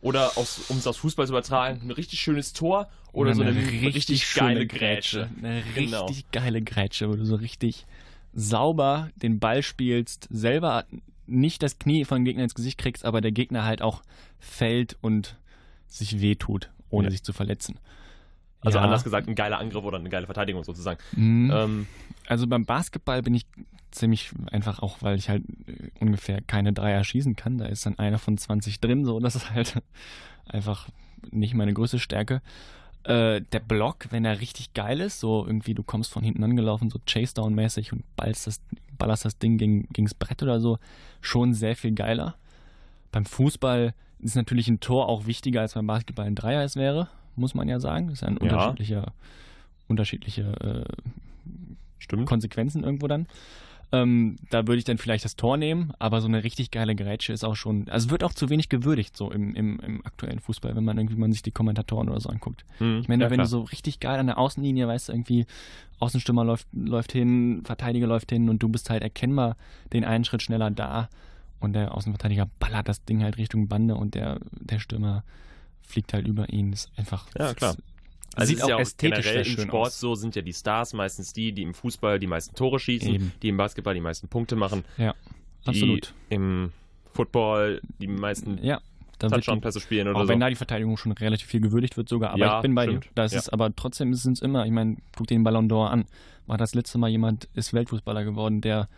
[0.00, 4.32] Oder um es aus Fußball zu übertragen, ein richtig schönes Tor oder, so eine, richtig,
[4.34, 5.28] geile schöne Grätsche.
[5.38, 6.06] Eine Genau.
[6.06, 7.86] richtig geile Grätsche, wo du so richtig
[8.32, 10.86] sauber den Ball spielst, selber
[11.26, 14.02] nicht das Knie von dem Gegner ins Gesicht kriegst, aber der Gegner halt auch
[14.38, 15.36] fällt und
[15.90, 17.10] sich wehtut, ohne Ja.
[17.10, 17.78] sich zu verletzen.
[18.62, 18.84] Also Ja.
[18.84, 21.00] anders gesagt, ein geiler Angriff oder eine geile Verteidigung sozusagen.
[21.12, 21.50] Mhm.
[21.54, 21.86] Ähm,
[22.28, 23.44] Also beim Basketball bin ich
[23.90, 27.58] ziemlich einfach auch, weil ich halt äh, ungefähr keine Dreier schießen kann.
[27.58, 29.18] Da ist dann einer von 20 drin, so.
[29.18, 29.82] Das ist halt
[30.46, 30.88] einfach
[31.30, 32.40] nicht meine größte Stärke.
[33.02, 36.90] Äh, der Block, wenn er richtig geil ist, so irgendwie du kommst von hinten angelaufen,
[36.90, 38.60] so Chase-Down-mäßig und ballst das,
[38.98, 40.78] ballerst das Ding gegen, gegens Brett oder so,
[41.22, 42.36] schon sehr viel geiler.
[43.10, 47.08] Beim Fußball ist natürlich ein Tor auch wichtiger, als beim Basketball ein Dreier es wäre,
[47.36, 48.06] muss man ja sagen.
[48.08, 48.42] Das ist ja ein Ja.
[48.52, 49.12] unterschiedlicher,
[49.88, 52.24] unterschiedliche äh.
[52.24, 53.26] Konsequenzen irgendwo dann.
[53.92, 57.32] Ähm, da würde ich dann vielleicht das Tor nehmen, aber so eine richtig geile Grätsche
[57.32, 60.76] ist auch schon, also wird auch zu wenig gewürdigt so im, im, im aktuellen Fußball,
[60.76, 62.64] wenn man irgendwie man sich die Kommentatoren oder so anguckt.
[62.78, 63.46] Hm, Ich meine, ja, wenn klar.
[63.46, 65.44] du so richtig geil an der Außenlinie, weißt du, irgendwie
[65.98, 69.56] Außenstürmer läuft, läuft hin, Verteidiger läuft hin und du bist halt erkennbar
[69.92, 71.08] den einen Schritt schneller da
[71.60, 75.24] und der Außenverteidiger ballert das Ding halt Richtung Bande und der, der Stürmer
[75.82, 76.70] fliegt halt über ihn.
[76.70, 77.26] Das ist einfach.
[77.38, 77.76] Ja, klar.
[78.36, 80.00] Also sieht auch ja auch ästhetisch generell im Sport aus.
[80.00, 83.32] so sind ja die Stars meistens die, die im Fußball die meisten Tore schießen, Eben.
[83.42, 85.14] die im Basketball die meisten Punkte machen, Ja,
[85.64, 86.14] absolut.
[86.28, 86.72] im
[87.12, 88.80] Football die meisten Ja,
[89.18, 90.28] Touchdown-Pässe spielen oder Auch so.
[90.28, 92.30] wenn da die Verteidigung schon relativ viel gewürdigt wird sogar.
[92.30, 93.04] Aber Ja, ich bin bei stimmt.
[93.06, 93.10] dir.
[93.16, 93.40] Das Ja.
[93.40, 96.04] ist aber trotzdem sind es immer, ich meine, guck dir den Ballon d'Or an.
[96.46, 98.88] War das letzte Mal jemand, ist Weltfußballer geworden, der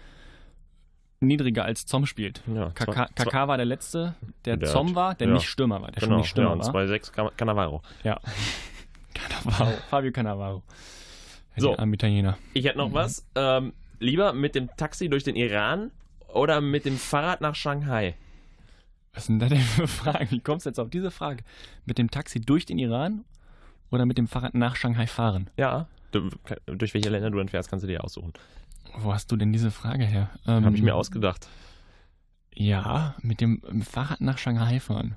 [1.22, 2.42] niedriger als Zom spielt.
[2.52, 4.14] ja, Kaka, Kaka war der Letzte,
[4.44, 5.34] der, Der Zom war, der ja.
[5.34, 6.82] nicht Stürmer war, der genau, schon nicht Stürmer ja, war.
[6.82, 7.82] 2-6 Can- Cannavaro.
[8.04, 8.20] Ja.
[9.14, 10.62] Cannavaro, Fabio Cannavaro.
[11.56, 11.76] So.
[11.76, 12.38] Arme Italiener.
[12.54, 12.94] Ich hätte noch Mhm.
[12.94, 13.26] was.
[13.34, 15.90] Ähm, lieber mit dem Taxi durch den Iran
[16.28, 18.14] oder mit dem Fahrrad nach Shanghai?
[19.14, 20.30] Was sind da denn für Fragen?
[20.30, 21.44] Wie kommst du jetzt auf diese Frage?
[21.84, 23.24] Mit dem Taxi durch den Iran
[23.90, 25.50] oder mit dem Fahrrad nach Shanghai fahren?
[25.58, 25.86] Ja.
[26.12, 26.30] Du,
[26.66, 28.32] durch welche Länder du entfährst, kannst du dir aussuchen.
[28.98, 30.30] Wo hast du denn diese Frage her?
[30.46, 31.48] Ähm, Habe ich mir ausgedacht.
[32.54, 35.16] Ja, mit dem Fahrrad nach Shanghai fahren.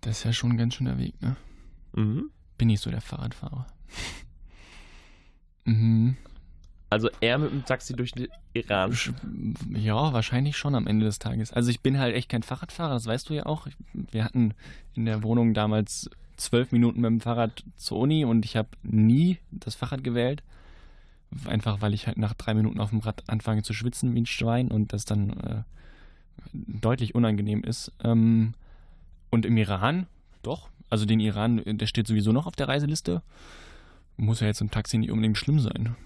[0.00, 1.36] Das ist ja schon ein ganz schöner Weg, ne?
[1.94, 2.30] Mhm.
[2.58, 3.66] Bin ich so der Fahrradfahrer.
[5.64, 6.16] mhm.
[6.90, 8.94] Also eher mit dem Taxi durch den Iran.
[9.70, 11.50] Ja, wahrscheinlich schon am Ende des Tages.
[11.50, 13.66] Also ich bin halt echt kein Fahrradfahrer, das weißt du ja auch.
[13.94, 14.52] Wir hatten
[14.94, 19.38] in der Wohnung damals zwölf Minuten mit dem Fahrrad zur Uni und ich habe nie
[19.52, 20.42] das Fahrrad gewählt.
[21.46, 24.26] Einfach weil ich halt nach drei Minuten auf dem Rad anfange zu schwitzen wie ein
[24.26, 25.62] Schwein und das dann äh,
[26.52, 27.92] deutlich unangenehm ist.
[28.02, 28.54] Ähm,
[29.30, 30.06] und im Iran,
[30.42, 30.68] doch.
[30.90, 33.22] Also den Iran, äh, der steht sowieso noch auf der Reiseliste.
[34.16, 35.96] Muss ja jetzt im Taxi nicht unbedingt schlimm sein.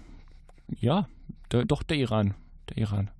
[0.79, 1.07] Ja,
[1.51, 2.35] der, doch der Iran.
[2.69, 3.11] Der Iran.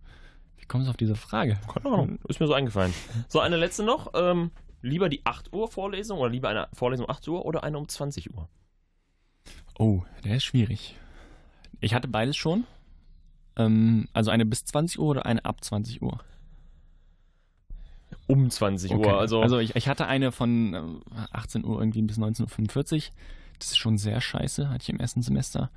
[0.57, 1.57] Wie kommst du auf diese Frage?
[1.73, 2.93] Keine Ahnung, ist mir so eingefallen.
[3.27, 4.11] So, eine letzte noch.
[4.15, 4.51] Ähm,
[4.81, 7.87] lieber die 8 Uhr Vorlesung oder lieber eine Vorlesung um 8 Uhr oder eine um
[7.87, 8.49] 20 Uhr?
[9.77, 10.95] Oh, der ist schwierig.
[11.79, 12.65] Ich hatte beides schon.
[13.55, 16.19] Ähm, also eine bis 20 Uhr oder eine ab 20 Uhr.
[18.27, 19.07] Um 20 Okay.
[19.07, 19.19] Uhr.
[19.19, 20.81] Also, also ich, ich hatte eine von äh,
[21.31, 23.01] 18 Uhr irgendwie bis 19.45 Uhr.
[23.59, 25.69] Das ist schon sehr scheiße, hatte ich im ersten Semester.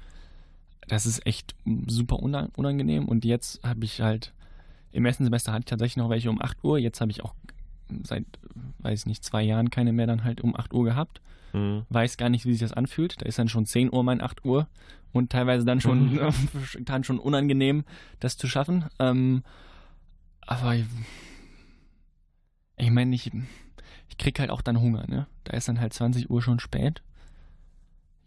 [0.88, 1.54] Das ist echt
[1.86, 3.08] super una- unangenehm.
[3.08, 4.32] Und jetzt habe ich halt,
[4.92, 6.78] im ersten Semester hatte ich tatsächlich noch welche um 8 Uhr.
[6.78, 7.34] Jetzt habe ich auch
[8.02, 8.24] seit,
[8.80, 11.20] weiß ich nicht, zwei Jahren keine mehr dann halt um 8 Uhr gehabt.
[11.52, 11.84] Hm.
[11.88, 13.20] weiß gar nicht, wie sich das anfühlt.
[13.20, 14.68] Da ist dann schon 10 Uhr mein 8 Uhr
[15.12, 16.18] und teilweise dann schon,
[16.80, 17.84] dann schon unangenehm,
[18.20, 18.86] das zu schaffen.
[18.98, 19.42] Ähm,
[20.46, 20.84] aber ich,
[22.76, 23.30] ich meine, ich,
[24.08, 25.26] ich krieg halt auch dann Hunger, ne?
[25.44, 27.02] Da ist dann halt 20 Uhr schon spät.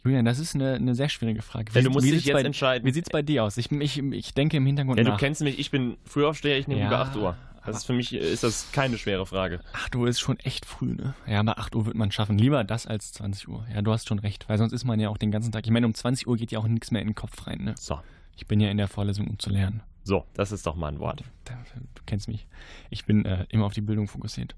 [0.04, 1.72] Julian, das ist eine, eine sehr schwierige Frage.
[1.74, 2.86] Ja, du musst dich sieht's jetzt bei, entscheiden.
[2.86, 3.56] Wie sieht's bei dir aus?
[3.58, 5.20] Ich, ich, ich denke im Hintergrund Ja, du nach.
[5.20, 7.38] kennst mich, ich bin Frühaufsteher, ich nehme Ja, lieber 8 Uhr.
[7.68, 9.62] Ist für mich äh, ist das keine schwere Frage.
[9.74, 11.14] 8 Uhr ist schon echt früh, ne?
[11.28, 12.38] Ja, aber 8 Uhr wird man schaffen.
[12.38, 13.66] Lieber das als 20 Uhr.
[13.74, 15.66] Ja, du hast schon recht, weil sonst ist man ja auch den ganzen Tag.
[15.66, 17.76] Ich meine, um 20 Uhr geht ja auch nichts mehr in den Kopf rein, ne?
[17.80, 18.00] So,
[18.36, 19.82] Ich bin ja in der Vorlesung, um zu lernen.
[20.04, 21.24] so, das ist doch mal ein Wort.
[21.46, 22.46] Du kennst mich.
[22.90, 24.56] Ich bin äh, immer auf die Bildung fokussiert.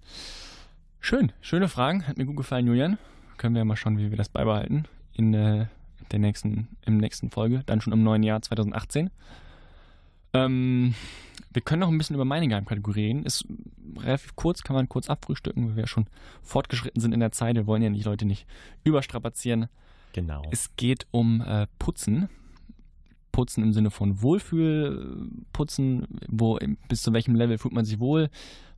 [0.99, 2.07] Schön, schöne Fragen.
[2.07, 2.97] Hat mir gut gefallen, Julian.
[3.37, 5.67] Können wir ja mal schauen, wie wir das beibehalten in äh,
[6.11, 9.09] der nächsten, im nächsten Folge, dann schon im neuen Jahr 2018.
[10.35, 10.93] Ähm,
[11.53, 13.23] wir können noch ein bisschen über meine Geheimkategorie reden.
[13.23, 13.45] Ist
[13.97, 16.07] relativ kurz, kann man kurz abfrühstücken, weil wir schon
[16.41, 17.55] fortgeschritten sind in der Zeit.
[17.55, 18.45] Wir wollen ja die Leute nicht
[18.83, 19.67] überstrapazieren.
[20.13, 20.43] Genau.
[20.51, 22.29] Es geht um äh, Putzen.
[23.31, 26.07] Putzen im Sinne von Wohlfühlputzen.
[26.27, 28.29] Wo, bis zu welchem Level fühlt man sich wohl?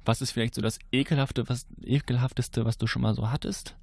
[0.06, 3.76] Was ist vielleicht so das Ekelhafte, was, Ekelhafteste, was du schon mal so hattest?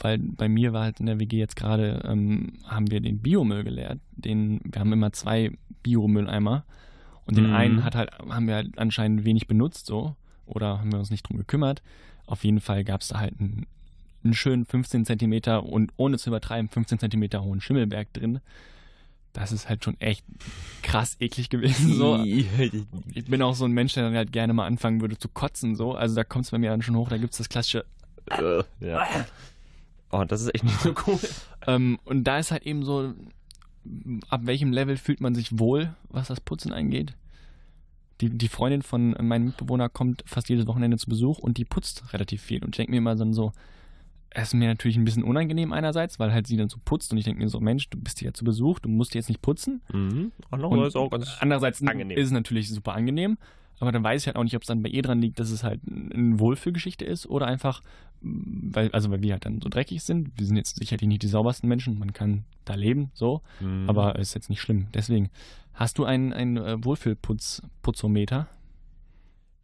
[0.00, 3.64] Weil bei mir war halt in der WG jetzt gerade, ähm, haben wir den Biomüll
[3.64, 4.00] geleert.
[4.12, 5.52] Den, wir haben immer zwei
[5.82, 6.64] Biomülleimer.
[7.26, 7.54] Und den Mhm.
[7.54, 10.16] einen hat halt, haben wir halt anscheinend wenig benutzt so.
[10.46, 11.82] Oder haben wir uns nicht drum gekümmert.
[12.26, 13.66] Auf jeden Fall gab es da halt einen,
[14.24, 18.40] einen schönen 15 Zentimeter und ohne zu übertreiben 15 Zentimeter hohen Schimmelberg drin.
[19.32, 20.24] Das ist halt schon echt
[20.82, 21.94] krass eklig gewesen.
[21.94, 22.16] So.
[23.14, 25.76] Ich bin auch so ein Mensch, der dann halt gerne mal anfangen würde zu kotzen.
[25.76, 25.94] So.
[25.94, 27.08] Also da kommt es bei mir dann schon hoch.
[27.08, 27.84] Da gibt es das klassische.
[28.26, 29.06] Äh, ja.
[30.10, 31.18] Oh, das ist echt nicht so cool.
[31.66, 33.12] Ähm, und da ist halt eben so,
[34.30, 37.14] ab welchem Level fühlt man sich wohl, was das Putzen angeht.
[38.22, 42.14] Die, die Freundin von meinem Mitbewohner kommt fast jedes Wochenende zu Besuch und die putzt
[42.14, 42.64] relativ viel.
[42.64, 43.52] Und ich denke mir immer dann so,
[44.30, 47.18] es ist mir natürlich ein bisschen unangenehm einerseits, weil halt sie dann so putzt und
[47.18, 49.82] ich denke mir so, Mensch, du bist hier zu Besuch, du musst jetzt nicht putzen.
[49.92, 50.32] Mhm.
[50.50, 52.16] Und Andererseits auch ganz andererseits angenehm.
[52.16, 53.38] ist es natürlich super angenehm,
[53.80, 55.50] aber dann weiß ich halt auch nicht, ob es dann bei ihr dran liegt, dass
[55.50, 57.82] es halt eine Wohlfühlgeschichte ist oder einfach,
[58.20, 60.30] mm, weil, also weil wir halt dann so dreckig sind.
[60.36, 63.88] Wir sind jetzt sicherlich nicht die saubersten Menschen, man kann da leben, so, Mhm.
[63.88, 64.86] aber ist jetzt nicht schlimm.
[64.94, 65.30] Deswegen,
[65.74, 68.46] hast du ein, ein äh, Wohlfühlputzometer?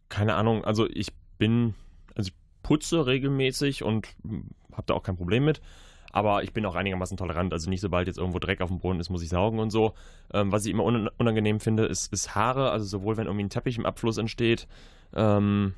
[0.09, 1.73] keine Ahnung, also ich bin,
[2.15, 4.07] also ich putze regelmäßig und
[4.71, 5.59] habe da auch kein Problem mit.
[6.11, 7.53] Aber ich bin auch einigermaßen tolerant.
[7.53, 9.93] Also nicht sobald jetzt irgendwo Dreck auf dem Boden ist, muss ich saugen und so.
[10.33, 12.71] Ähm, was ich immer un unangenehm finde, ist, ist Haare.
[12.71, 14.67] Also sowohl wenn irgendwie ein Teppich im Abfluss entsteht
[15.15, 15.73] ähm,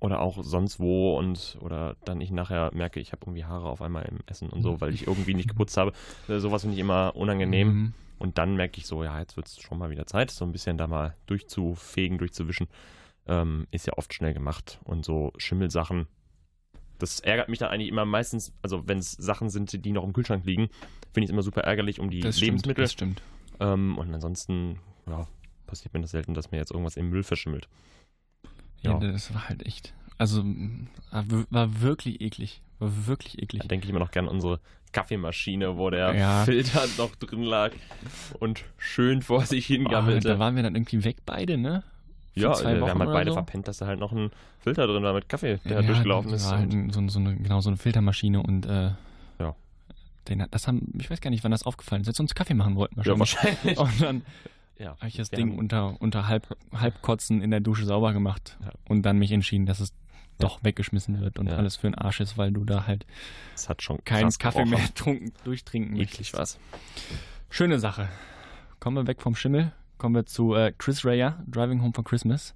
[0.00, 3.82] oder auch sonst wo und oder dann ich nachher merke, ich habe irgendwie Haare auf
[3.82, 5.92] einmal im Essen und so, weil ich irgendwie nicht geputzt habe.
[6.28, 7.68] Äh, sowas finde ich immer unangenehm.
[7.68, 7.94] Mhm.
[8.18, 10.52] Und dann merke ich so, ja, jetzt wird es schon mal wieder Zeit, so ein
[10.52, 12.66] bisschen da mal durchzufegen, durchzuwischen.
[13.26, 14.80] Ähm, ist ja oft schnell gemacht.
[14.84, 16.08] Und so Schimmelsachen,
[16.98, 20.12] das ärgert mich dann eigentlich immer meistens, also wenn es Sachen sind, die noch im
[20.12, 20.68] Kühlschrank liegen,
[21.12, 22.86] finde ich es immer super ärgerlich um die Das Lebensmittel.
[22.88, 23.22] Stimmt, das
[23.58, 23.68] stimmt.
[23.72, 24.78] Ähm, und ansonsten,
[25.08, 25.26] ja,
[25.66, 27.68] passiert mir das selten, dass mir jetzt irgendwas im Müll verschimmelt.
[28.82, 29.12] Ja, Ja.
[29.12, 30.44] das war halt echt, also
[31.10, 32.62] war wir- war wirklich eklig.
[32.78, 33.62] War wirklich eklig.
[33.62, 34.60] Da denke ich immer noch gerne an unsere
[34.92, 36.44] Kaffeemaschine, wo der Ja.
[36.44, 37.72] Filter noch drin lag
[38.38, 40.28] und schön vor sich Oh, hingammelte.
[40.28, 41.82] da waren wir dann irgendwie weg beide, ne?
[42.40, 43.34] Ja, zwei wir Wochen haben halt beide so.
[43.34, 44.30] verpennt, dass da halt noch ein
[44.60, 46.46] Filter drin war mit Kaffee, der Ja, durchgelaufen ist.
[46.50, 48.90] halt so, so eine, genau, so eine Filtermaschine und äh,
[49.38, 49.54] Ja.
[50.28, 52.54] den, das haben, ich weiß gar nicht, wann das aufgefallen ist, als wir uns Kaffee
[52.54, 53.76] machen wollten ja, wahrscheinlich.
[53.76, 53.78] wahrscheinlich.
[53.78, 54.22] Und dann
[54.78, 54.96] Ja.
[54.98, 58.70] habe ich das Wir Ding unter, unter halb, Halbkotzen in der Dusche sauber gemacht Ja.
[58.88, 59.92] und dann mich entschieden, dass es
[60.38, 63.04] doch weggeschmissen wird und alles für den Arsch ist, weil du da halt
[63.54, 66.60] Das hat schon keinen Kaffee mehr trunken, durchtrinken Eklig was.
[67.50, 68.08] Schöne Sache.
[68.78, 72.54] Kommen wir weg vom Schimmel, kommen wir zu äh, Chris Rea, Driving Home for Christmas.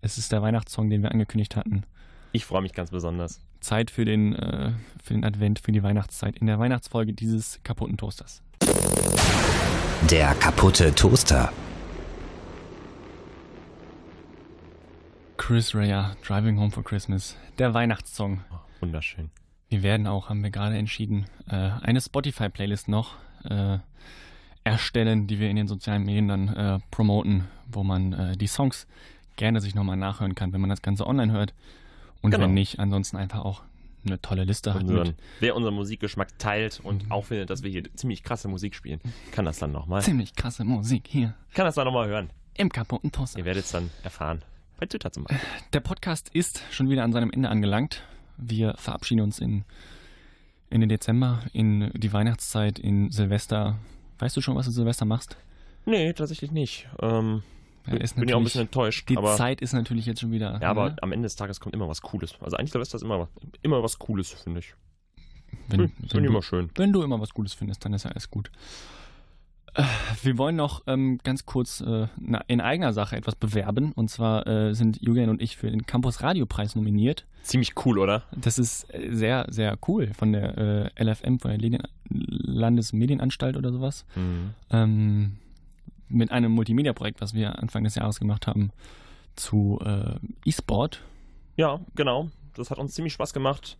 [0.00, 1.84] Es ist der Weihnachtssong, den wir angekündigt hatten.
[2.32, 3.40] Ich freue mich ganz besonders.
[3.60, 7.96] Zeit für den, äh, für den Advent, für die Weihnachtszeit in der Weihnachtsfolge dieses kaputten
[7.96, 8.42] Toasters.
[10.10, 11.52] Der kaputte Toaster.
[15.36, 18.44] Chris Rea, Driving Home for Christmas, der Weihnachtssong.
[18.52, 19.30] Oh, wunderschön.
[19.70, 23.78] Wir werden auch, haben wir gerade entschieden, äh, eine Spotify-Playlist noch äh,
[24.68, 28.86] erstellen, die wir in den sozialen Medien dann äh, promoten, wo man äh, die Songs
[29.36, 31.54] gerne sich nochmal nachhören kann, wenn man das Ganze online hört.
[32.22, 32.44] Und Genau.
[32.44, 33.62] wenn nicht, ansonsten einfach auch
[34.06, 34.84] eine tolle Liste hat.
[34.84, 37.12] Mit wer unseren Musikgeschmack teilt und Mhm.
[37.12, 39.00] auch findet, dass wir hier ziemlich krasse Musik spielen,
[39.32, 40.02] kann das dann nochmal.
[40.02, 42.30] ziemlich krasse Musik hier Kann das dann nochmal hören.
[42.54, 43.38] im kaputten Toaster.
[43.38, 44.42] Ihr werdet es dann erfahren.
[44.78, 45.46] Bei Twitter zum Beispiel.
[45.72, 48.02] Der Podcast ist schon wieder an seinem Ende angelangt.
[48.36, 49.64] Wir verabschieden uns in
[50.70, 53.76] Ende Dezember, in die Weihnachtszeit, in Silvester.
[54.18, 55.36] Weißt du schon, was du Silvester machst?
[55.86, 56.88] Nee, tatsächlich nicht.
[57.00, 57.42] Ähm,
[57.86, 59.08] Ja, ist bin ja auch ein bisschen enttäuscht.
[59.08, 60.58] Die Zeit ist natürlich jetzt schon wieder.
[60.60, 60.96] ja, aber ne?
[61.02, 62.34] am Ende des Tages kommt immer was Cooles.
[62.40, 63.28] Also eigentlich Silvester ist immer,
[63.62, 64.74] immer was Cooles, finde ich.
[65.68, 66.70] wenn, Hm, wenn, Finde ich du, immer schön.
[66.74, 68.50] wenn du immer was Gutes findest, dann ist ja alles gut.
[70.22, 72.08] Wir wollen noch ähm, ganz kurz äh,
[72.48, 73.92] in eigener Sache etwas bewerben.
[73.92, 77.26] Und zwar äh, sind Julian und ich für den Campus Radiopreis nominiert.
[77.42, 78.24] Ziemlich cool, oder?
[78.32, 83.72] Das ist äh, sehr, sehr cool von der äh, LFM, von der Leden Landesmedienanstalt oder
[83.72, 84.04] sowas.
[84.16, 84.54] Mhm.
[84.70, 85.36] Ähm,
[86.08, 88.70] mit einem Multimedia-Projekt, was wir Anfang des Jahres gemacht haben,
[89.36, 90.14] zu äh,
[90.44, 91.02] E-Sport.
[91.56, 92.30] Ja, genau.
[92.54, 93.76] Das hat uns ziemlich Spaß gemacht.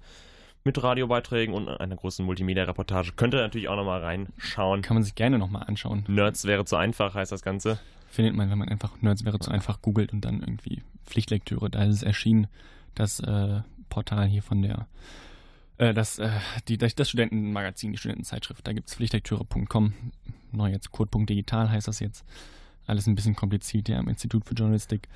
[0.69, 3.13] Mit Radiobeiträgen und einer großen Multimedia-Reportage.
[3.17, 4.83] Könnt ihr natürlich auch nochmal reinschauen.
[4.83, 6.05] Kann man sich gerne nochmal anschauen.
[6.09, 7.79] Nerds wäre zu einfach, heißt das Ganze.
[8.11, 11.71] Findet man, wenn man einfach Nerds wäre zu einfach googelt und dann irgendwie Pflichtlektüre.
[11.71, 12.49] Da ist es erschienen,
[12.95, 14.89] das äh, Portal hier von der,
[15.79, 16.29] äh, das, äh,
[16.69, 18.67] die, das das Studentenmagazin, die Studentenzeitschrift.
[18.67, 19.95] Da gibt es pflichtlektüre.com.
[20.53, 22.27] Neu jetzt code.digital heißt das jetzt.
[22.87, 25.09] Alles ein bisschen kompliziert hier am Institut für Journalistik.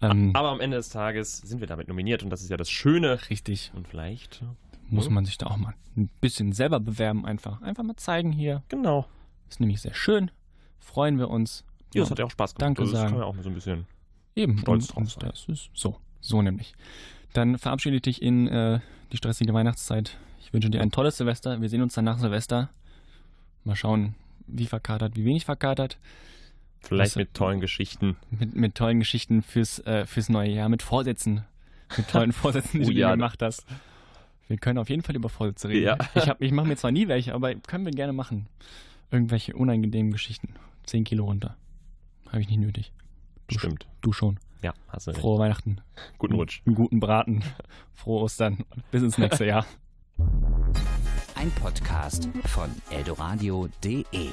[0.00, 2.70] Ähm, Aber am Ende des Tages sind wir damit nominiert und das ist ja das
[2.70, 3.18] Schöne.
[3.28, 3.72] richtig.
[3.74, 4.42] Und vielleicht.
[4.88, 5.10] Muss Ja.
[5.12, 7.62] man sich da auch mal ein bisschen selber bewerben einfach.
[7.62, 8.62] Einfach mal zeigen hier.
[8.68, 9.06] Genau.
[9.48, 10.30] Ist nämlich sehr schön.
[10.78, 11.64] Freuen wir uns.
[11.94, 12.62] Ja, das hat ja auch Spaß gemacht.
[12.62, 13.10] Danke das sagen.
[13.10, 13.86] kann man auch mal so ein bisschen.
[14.34, 14.58] Eben.
[14.58, 15.30] stolz drauf sein.
[15.30, 15.96] das ist so.
[16.20, 16.74] So nämlich.
[17.32, 18.80] Dann verabschiede ich dich in äh,
[19.12, 20.16] die stressige Weihnachtszeit.
[20.40, 21.60] Ich wünsche dir ein tolles Silvester.
[21.60, 22.68] Wir sehen uns dann nach Silvester.
[23.64, 24.14] Mal schauen,
[24.46, 25.98] wie verkatert, wie wenig verkatert.
[26.80, 28.16] Vielleicht Was- mit tollen Geschichten.
[28.30, 31.44] Mit, mit tollen Geschichten fürs, äh, fürs neue Jahr, mit Vorsätzen.
[31.96, 33.10] Mit tollen Vorsätzen, die Oh du ja.
[33.12, 33.64] gemacht hast.
[34.48, 35.84] Wir können auf jeden Fall über Vorsätze reden.
[35.86, 35.98] Ja.
[36.14, 38.46] Ich, hab- ich mache mir zwar nie welche, aber können wir gerne machen.
[39.10, 40.48] Irgendwelche unangenehmen Geschichten.
[40.84, 41.56] Zehn Kilo runter.
[42.28, 42.92] Habe ich nicht nötig.
[43.48, 43.86] Du, Stimmt.
[44.02, 44.38] Du schon.
[44.62, 45.20] Ja, hast du recht.
[45.20, 45.80] Frohe Weihnachten.
[46.18, 46.62] Guten Rutsch.
[46.66, 47.42] Einen guten Braten.
[47.94, 48.64] Frohe Ostern.
[48.90, 49.66] Bis ins nächste Jahr.
[51.34, 54.28] Ein Podcast von eldoradio.de.